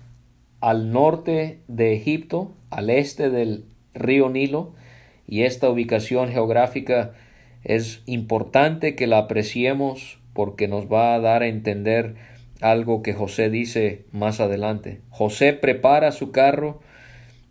al 0.61 0.91
norte 0.91 1.59
de 1.67 1.93
Egipto, 1.93 2.53
al 2.69 2.89
este 2.89 3.29
del 3.29 3.65
río 3.93 4.29
Nilo, 4.29 4.73
y 5.27 5.43
esta 5.43 5.69
ubicación 5.69 6.29
geográfica 6.29 7.13
es 7.63 8.01
importante 8.05 8.95
que 8.95 9.07
la 9.07 9.19
apreciemos 9.19 10.19
porque 10.33 10.67
nos 10.67 10.91
va 10.91 11.13
a 11.13 11.19
dar 11.19 11.43
a 11.43 11.47
entender 11.47 12.15
algo 12.61 13.01
que 13.01 13.13
José 13.13 13.49
dice 13.49 14.05
más 14.11 14.39
adelante. 14.39 15.01
José 15.09 15.53
prepara 15.53 16.11
su 16.11 16.31
carro, 16.31 16.79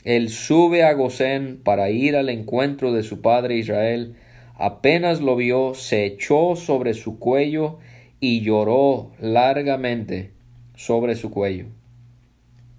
él 0.05 0.31
sube 0.31 0.83
a 0.83 0.93
Gosén 0.95 1.61
para 1.63 1.91
ir 1.91 2.17
al 2.17 2.29
encuentro 2.29 2.93
de 2.93 3.03
su 3.03 3.21
padre 3.21 3.57
Israel, 3.57 4.17
apenas 4.55 5.21
lo 5.21 5.37
vio, 5.37 5.75
se 5.75 6.07
echó 6.07 6.57
sobre 6.57 6.95
su 6.95 7.19
cuello 7.19 7.79
y 8.19 8.41
lloró 8.41 9.11
largamente 9.21 10.31
sobre 10.75 11.17
su 11.17 11.31
cuello. 11.31 11.67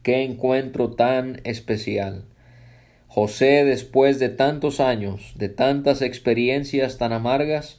Qué 0.04 0.24
encuentro 0.24 0.92
tan 0.92 1.42
especial. 1.44 2.26
José, 3.14 3.66
después 3.66 4.20
de 4.20 4.30
tantos 4.30 4.80
años, 4.80 5.34
de 5.36 5.50
tantas 5.50 6.02
experiencias 6.02 6.98
tan 6.98 7.12
amargas, 7.12 7.78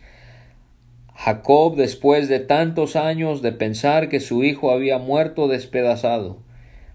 Jacob, 1.15 1.75
después 1.75 2.29
de 2.29 2.39
tantos 2.39 2.97
años 2.97 3.41
de 3.41 3.53
pensar 3.53 4.11
que 4.11 4.21
su 4.21 4.45
hijo 4.45 4.71
había 4.71 4.99
muerto 4.99 5.49
despedazado, 5.49 6.43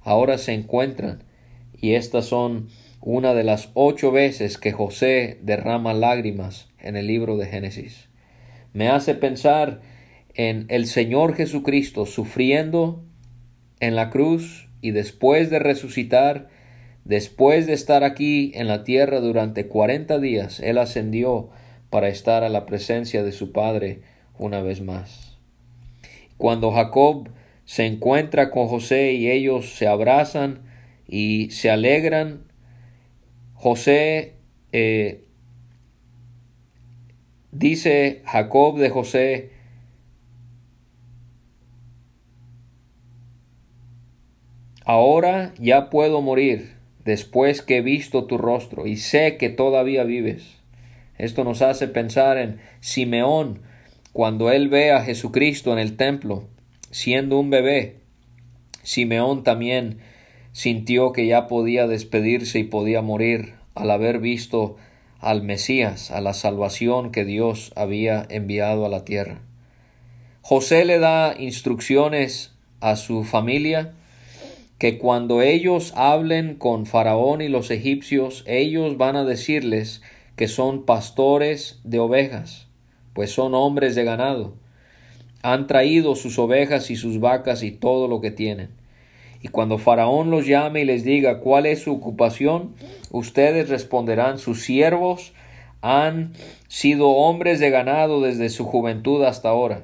ahora 0.02 0.38
se 0.38 0.54
encuentran, 0.54 1.23
y 1.82 1.95
estas 1.95 2.26
son 2.26 2.67
una 3.02 3.34
de 3.34 3.43
las 3.43 3.71
ocho 3.73 4.12
veces 4.12 4.60
que 4.60 4.71
José 4.71 5.39
derrama 5.41 5.95
lágrimas 5.95 6.69
en 6.78 6.95
el 6.95 7.08
libro 7.08 7.38
de 7.38 7.47
Génesis. 7.47 8.08
Me 8.71 8.88
hace 8.88 9.15
pensar 9.15 9.82
en 10.36 10.67
el 10.69 10.86
Señor 10.86 11.34
Jesucristo 11.34 12.06
sufriendo 12.06 13.04
en 13.80 13.95
la 13.95 14.12
cruz 14.12 14.69
y 14.80 14.91
después 14.91 15.50
de 15.50 15.58
resucitar, 15.58 16.56
después 17.08 17.67
de 17.67 17.74
estar 17.74 18.04
aquí 18.04 18.52
en 18.54 18.67
la 18.67 18.84
tierra 18.84 19.22
durante 19.22 19.67
cuarenta 19.67 20.20
días, 20.20 20.60
Él 20.60 20.78
ascendió 20.78 21.50
para 21.89 22.10
estar 22.10 22.43
a 22.43 22.50
la 22.50 22.65
presencia 22.65 23.24
de 23.24 23.32
su 23.32 23.54
Padre 23.54 24.02
una 24.38 24.62
vez 24.62 24.82
más. 24.82 25.38
Cuando 26.38 26.72
Jacob 26.72 27.30
se 27.63 27.86
encuentra 27.86 28.52
con 28.52 28.67
José 28.67 29.13
y 29.13 29.32
ellos 29.32 29.74
se 29.74 29.88
abrazan 29.88 30.63
y 31.08 31.50
se 31.52 31.72
alegran, 31.72 32.43
José 33.54 34.36
eh, 34.74 35.24
dice 37.52 38.22
Jacob 38.26 38.78
de 38.78 38.89
José, 38.89 39.58
Ahora 44.89 45.54
ya 45.60 45.89
puedo 45.89 46.22
morir 46.22 46.77
después 47.08 47.62
que 47.62 47.78
he 47.78 47.82
visto 47.82 48.26
tu 48.26 48.38
rostro 48.38 48.86
y 48.86 48.98
sé 48.98 49.38
que 49.38 49.48
todavía 49.48 50.04
vives. 50.04 50.58
Esto 51.17 51.46
nos 51.46 51.62
hace 51.62 51.88
pensar 51.88 52.38
en 52.38 52.60
Simeón 52.82 53.62
cuando 54.12 54.52
él 54.52 54.67
ve 54.67 54.91
a 54.91 55.02
Jesucristo 55.02 55.72
en 55.72 55.80
el 55.80 55.96
templo 55.96 56.50
siendo 56.91 57.39
un 57.39 57.50
bebé. 57.50 58.02
Simeón 58.84 59.43
también 59.43 60.00
sintió 60.52 61.13
que 61.13 61.26
ya 61.26 61.48
podía 61.48 61.88
despedirse 61.88 62.60
y 62.60 62.65
podía 62.65 63.02
morir 63.02 63.54
al 63.74 63.89
haber 63.89 64.20
visto 64.20 64.76
al 65.22 65.43
Mesías, 65.43 66.12
a 66.12 66.20
la 66.20 66.34
salvación 66.34 67.13
que 67.13 67.24
Dios 67.24 67.72
había 67.78 68.26
enviado 68.30 68.86
a 68.86 68.89
la 68.89 69.06
tierra. 69.06 69.39
José 70.41 70.84
le 70.84 71.00
da 71.00 71.36
instrucciones 71.39 72.54
a 72.82 72.98
su 72.98 73.24
familia 73.24 73.93
que 74.78 75.00
cuando 75.00 75.42
ellos 75.42 75.94
hablen 75.96 76.56
con 76.56 76.86
Faraón 76.86 77.42
y 77.42 77.48
los 77.48 77.72
egipcios, 77.72 78.44
ellos 78.46 78.98
van 78.98 79.16
a 79.16 79.24
decirles 79.24 80.02
que 80.36 80.48
son 80.48 80.86
pastores 80.86 81.80
de 81.84 82.00
ovejas, 82.00 82.68
pues 83.13 83.32
son 83.32 83.56
hombres 83.56 83.96
de 83.96 84.04
ganado. 84.04 84.54
Han 85.42 85.66
traído 85.66 86.16
sus 86.16 86.38
ovejas 86.38 86.92
y 86.92 86.96
sus 86.96 87.20
vacas 87.20 87.63
y 87.63 87.72
todo 87.72 88.08
lo 88.08 88.22
que 88.22 88.32
tienen. 88.32 88.70
Y 89.42 89.48
cuando 89.48 89.78
Faraón 89.78 90.30
los 90.30 90.46
llame 90.46 90.82
y 90.82 90.86
les 90.86 91.04
diga 91.04 91.40
cuál 91.40 91.66
es 91.66 91.84
su 91.84 91.94
ocupación, 91.94 92.76
ustedes 93.12 93.70
responderán, 93.70 94.38
sus 94.38 94.63
siervos 94.63 95.34
han 95.82 96.34
sido 96.68 97.10
hombres 97.10 97.60
de 97.60 97.70
ganado 97.70 98.22
desde 98.22 98.50
su 98.50 98.66
juventud 98.66 99.24
hasta 99.24 99.50
ahora. 99.50 99.84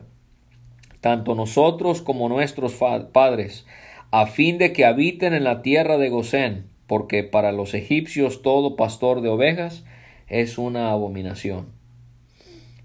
Tanto 1.02 1.36
nosotros 1.36 2.02
como 2.02 2.30
nuestros 2.30 2.76
padres 3.12 3.66
a 4.14 4.28
fin 4.28 4.60
de 4.60 4.74
que 4.74 4.86
habiten 4.86 5.34
en 5.34 5.44
la 5.44 5.64
tierra 5.64 5.98
de 5.98 6.10
Gosén, 6.10 6.68
porque 6.86 7.24
para 7.24 7.52
los 7.52 7.74
egipcios 7.74 8.44
todo 8.44 8.76
pastor 8.76 9.22
de 9.22 9.30
ovejas 9.30 9.86
es 10.28 10.60
una 10.60 10.92
abominación. 10.92 11.66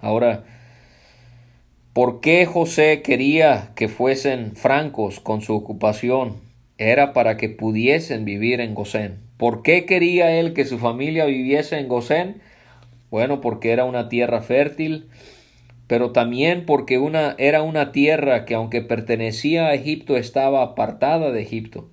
Ahora, 0.01 0.45
¿por 1.93 2.23
qué 2.23 2.47
José 2.47 3.03
quería 3.03 3.73
que 3.75 3.89
fuesen 3.89 4.57
francos 4.57 5.21
con 5.21 5.43
su 5.43 5.55
ocupación? 5.55 6.37
Era 6.79 7.13
para 7.13 7.37
que 7.37 7.51
pudiesen 7.51 8.25
vivir 8.25 8.63
en 8.63 8.75
Gosén. 8.75 9.19
¿Por 9.37 9.61
qué 9.61 9.85
quería 9.85 10.31
él 10.31 10.55
que 10.55 10.65
su 10.65 10.79
familia 10.79 11.27
viviese 11.27 11.79
en 11.79 11.89
Gosén? 11.89 12.41
Bueno, 13.11 13.43
porque 13.43 13.73
era 13.73 13.85
una 13.85 14.09
tierra 14.09 14.41
fértil, 14.41 15.11
pero 15.89 16.13
también 16.13 16.67
porque 16.67 16.99
una, 16.99 17.35
era 17.39 17.63
una 17.63 17.91
tierra 17.93 18.45
que 18.45 18.55
aunque 18.55 18.83
pertenecía 18.83 19.67
a 19.67 19.75
Egipto 19.75 20.17
estaba 20.17 20.63
apartada 20.63 21.33
de 21.33 21.43
Egipto. 21.43 21.91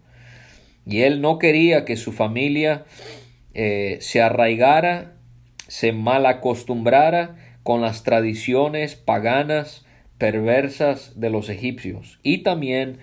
Y 0.86 1.02
él 1.02 1.22
no 1.22 1.40
quería 1.40 1.86
que 1.86 1.96
su 1.96 2.12
familia 2.12 2.86
eh, 3.54 3.98
se 4.02 4.22
arraigara, 4.22 5.14
se 5.68 5.94
malacostumbrara 5.94 7.38
con 7.64 7.82
las 7.82 8.04
tradiciones 8.04 8.96
paganas 8.96 9.86
perversas 10.18 11.20
de 11.20 11.30
los 11.30 11.50
egipcios. 11.50 12.20
Y 12.22 12.40
también 12.40 13.00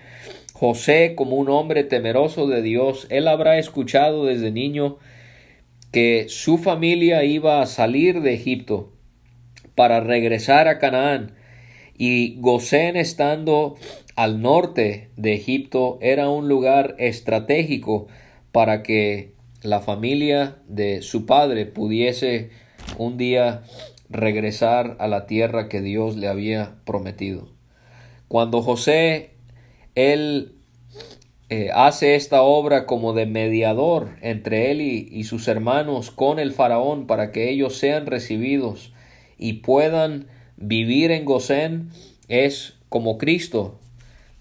José, 0.52 1.14
como 1.16 1.36
un 1.36 1.48
hombre 1.48 1.84
temeroso 1.84 2.46
de 2.46 2.60
Dios, 2.60 3.06
él 3.08 3.28
habrá 3.28 3.58
escuchado 3.58 4.26
desde 4.26 4.52
niño 4.52 4.98
que 5.90 6.26
su 6.28 6.58
familia 6.58 7.24
iba 7.24 7.62
a 7.62 7.66
salir 7.66 8.20
de 8.20 8.34
Egipto 8.34 8.91
para 9.82 9.98
regresar 9.98 10.68
a 10.68 10.78
Canaán 10.78 11.32
y 11.98 12.36
Gosén 12.38 12.94
estando 12.94 13.74
al 14.14 14.40
norte 14.40 15.10
de 15.16 15.34
Egipto 15.34 15.98
era 16.00 16.30
un 16.30 16.46
lugar 16.46 16.94
estratégico 17.00 18.06
para 18.52 18.84
que 18.84 19.34
la 19.60 19.80
familia 19.80 20.58
de 20.68 21.02
su 21.02 21.26
padre 21.26 21.66
pudiese 21.66 22.50
un 22.96 23.16
día 23.16 23.64
regresar 24.08 24.94
a 25.00 25.08
la 25.08 25.26
tierra 25.26 25.68
que 25.68 25.80
Dios 25.80 26.16
le 26.16 26.28
había 26.28 26.76
prometido. 26.84 27.48
Cuando 28.28 28.62
José, 28.62 29.30
él 29.96 30.54
eh, 31.48 31.70
hace 31.74 32.14
esta 32.14 32.42
obra 32.42 32.86
como 32.86 33.14
de 33.14 33.26
mediador 33.26 34.10
entre 34.20 34.70
él 34.70 34.80
y 34.80 35.24
sus 35.24 35.48
hermanos 35.48 36.12
con 36.12 36.38
el 36.38 36.52
faraón 36.52 37.08
para 37.08 37.32
que 37.32 37.50
ellos 37.50 37.76
sean 37.76 38.06
recibidos 38.06 38.91
y 39.38 39.54
puedan 39.54 40.26
vivir 40.56 41.10
en 41.10 41.24
Gosén 41.24 41.90
es 42.28 42.74
como 42.88 43.18
Cristo. 43.18 43.78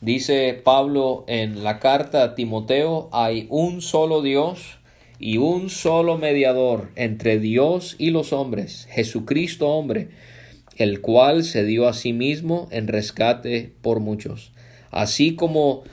Dice 0.01 0.59
Pablo 0.63 1.25
en 1.27 1.63
la 1.63 1.79
carta 1.79 2.23
a 2.23 2.35
Timoteo, 2.35 3.09
hay 3.11 3.45
un 3.49 3.81
solo 3.81 4.21
Dios 4.21 4.79
y 5.19 5.37
un 5.37 5.69
solo 5.69 6.17
mediador 6.17 6.89
entre 6.95 7.39
Dios 7.39 7.95
y 7.99 8.09
los 8.09 8.33
hombres, 8.33 8.87
Jesucristo 8.89 9.69
hombre, 9.69 10.09
el 10.77 11.01
cual 11.01 11.43
se 11.43 11.63
dio 11.63 11.87
a 11.87 11.93
sí 11.93 12.13
mismo 12.13 12.67
en 12.71 12.87
rescate 12.87 13.71
por 13.81 13.99
muchos. 13.99 14.51
Así 14.89 15.35
como 15.35 15.83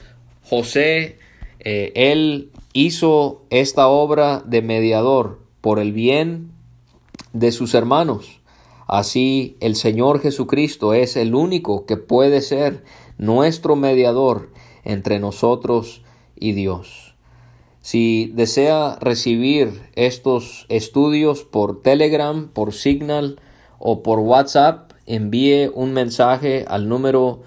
José, 0.43 1.17
eh, 1.59 1.91
él 1.93 2.49
hizo 2.73 3.45
esta 3.51 3.87
obra 3.87 4.41
de 4.45 4.63
mediador 4.63 5.39
por 5.61 5.79
el 5.79 5.91
bien 5.91 6.49
de 7.33 7.51
sus 7.51 7.75
hermanos. 7.75 8.38
Así 8.89 9.55
el 9.59 9.75
Señor 9.75 10.19
Jesucristo 10.19 10.95
es 10.95 11.15
el 11.15 11.35
único 11.35 11.85
que 11.85 11.95
puede 11.95 12.41
ser 12.41 12.83
nuestro 13.19 13.75
mediador 13.75 14.49
entre 14.83 15.19
nosotros 15.19 16.01
y 16.35 16.53
Dios. 16.53 17.13
Si 17.81 18.31
desea 18.33 18.97
recibir 18.99 19.79
estos 19.93 20.65
estudios 20.69 21.43
por 21.43 21.83
Telegram, 21.83 22.49
por 22.49 22.73
Signal 22.73 23.39
o 23.77 24.01
por 24.01 24.17
WhatsApp, 24.17 24.93
envíe 25.05 25.69
un 25.71 25.93
mensaje 25.93 26.65
al 26.67 26.89
número 26.89 27.43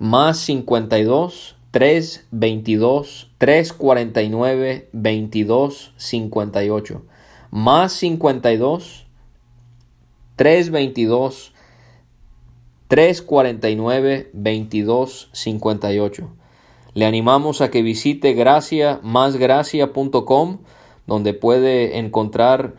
más 0.00 0.38
52 0.38 1.54
322 1.70 3.30
349 3.38 4.88
22 4.92 5.92
58 5.96 7.02
más 7.52 7.92
52 7.92 9.06
322 10.40 11.52
349 12.88 14.30
22 14.32 15.28
58 15.32 16.30
le 16.94 17.06
animamos 17.06 17.60
a 17.60 17.70
que 17.70 17.82
visite 17.82 18.32
gracia 18.32 19.00
donde 21.06 21.34
puede 21.34 21.98
encontrar 21.98 22.74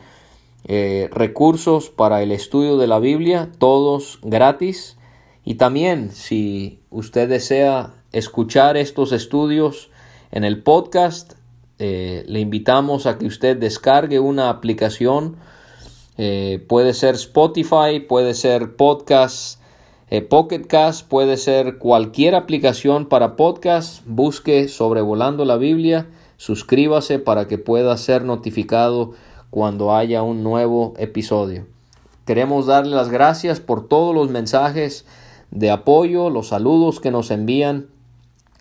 eh, 0.65 1.07
recursos 1.13 1.89
para 1.89 2.21
el 2.21 2.31
estudio 2.31 2.77
de 2.77 2.87
la 2.87 2.99
Biblia, 2.99 3.49
todos 3.57 4.19
gratis. 4.21 4.97
Y 5.45 5.55
también, 5.55 6.11
si 6.11 6.79
usted 6.89 7.29
desea 7.29 7.93
escuchar 8.11 8.77
estos 8.77 9.11
estudios 9.11 9.89
en 10.31 10.43
el 10.43 10.61
podcast, 10.61 11.33
eh, 11.79 12.25
le 12.27 12.39
invitamos 12.39 13.05
a 13.05 13.17
que 13.17 13.25
usted 13.25 13.55
descargue 13.55 14.19
una 14.19 14.49
aplicación. 14.49 15.37
Eh, 16.23 16.63
puede 16.67 16.93
ser 16.93 17.15
Spotify, 17.15 17.99
puede 18.07 18.35
ser 18.35 18.75
podcast 18.75 19.61
eh, 20.13 20.21
Pocket 20.21 20.67
Cast 20.67 21.07
puede 21.07 21.37
ser 21.37 21.77
cualquier 21.77 22.35
aplicación 22.35 23.05
para 23.05 23.37
podcast. 23.37 24.03
Busque 24.05 24.67
sobrevolando 24.67 25.45
la 25.45 25.55
Biblia. 25.55 26.09
Suscríbase 26.35 27.17
para 27.17 27.47
que 27.47 27.57
pueda 27.57 27.95
ser 27.95 28.25
notificado 28.25 29.13
cuando 29.51 29.95
haya 29.95 30.21
un 30.21 30.43
nuevo 30.43 30.93
episodio. 30.97 31.65
Queremos 32.25 32.65
darle 32.65 32.93
las 32.93 33.07
gracias 33.07 33.61
por 33.61 33.87
todos 33.87 34.13
los 34.13 34.29
mensajes 34.29 35.05
de 35.49 35.71
apoyo, 35.71 36.29
los 36.29 36.49
saludos 36.49 36.99
que 36.99 37.11
nos 37.11 37.31
envían 37.31 37.87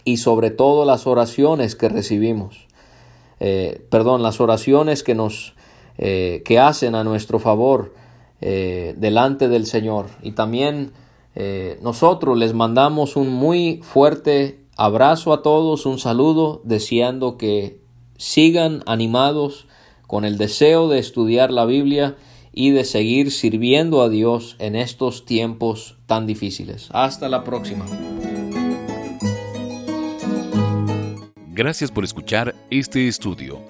y 0.04 0.18
sobre 0.18 0.50
todo 0.52 0.84
las 0.84 1.08
oraciones 1.08 1.74
que 1.74 1.88
recibimos. 1.88 2.68
Eh, 3.40 3.84
perdón, 3.90 4.22
las 4.22 4.40
oraciones 4.40 5.02
que 5.02 5.16
nos 5.16 5.56
eh, 6.01 6.42
que 6.44 6.59
hacen 6.59 6.96
a 6.96 7.05
nuestro 7.05 7.38
favor 7.38 7.94
delante 8.40 9.48
del 9.48 9.66
Señor. 9.66 10.07
Y 10.22 10.32
también 10.32 10.92
eh, 11.34 11.78
nosotros 11.82 12.36
les 12.36 12.55
mandamos 12.55 13.16
un 13.16 13.28
muy 13.28 13.80
fuerte 13.82 14.64
abrazo 14.76 15.32
a 15.32 15.42
todos, 15.42 15.86
un 15.86 15.98
saludo, 15.98 16.61
deseando 16.64 17.36
que 17.36 17.80
sigan 18.16 18.82
animados 18.86 19.66
con 20.07 20.24
el 20.24 20.38
deseo 20.38 20.88
de 20.88 20.98
estudiar 20.98 21.53
la 21.53 21.64
Biblia 21.64 22.16
y 22.53 22.70
de 22.70 22.84
seguir 22.84 23.30
sirviendo 23.30 24.03
a 24.03 24.09
Dios 24.09 24.57
en 24.59 24.74
estos 24.74 25.24
tiempos 25.24 25.98
tan 26.07 26.26
difíciles. 26.26 26.88
Hasta 26.90 27.28
la 27.28 27.44
próxima. 27.44 27.86
Gracias 31.53 31.92
por 31.92 32.05
escuchar 32.05 32.57
este 32.70 33.07
estudio. 33.07 33.70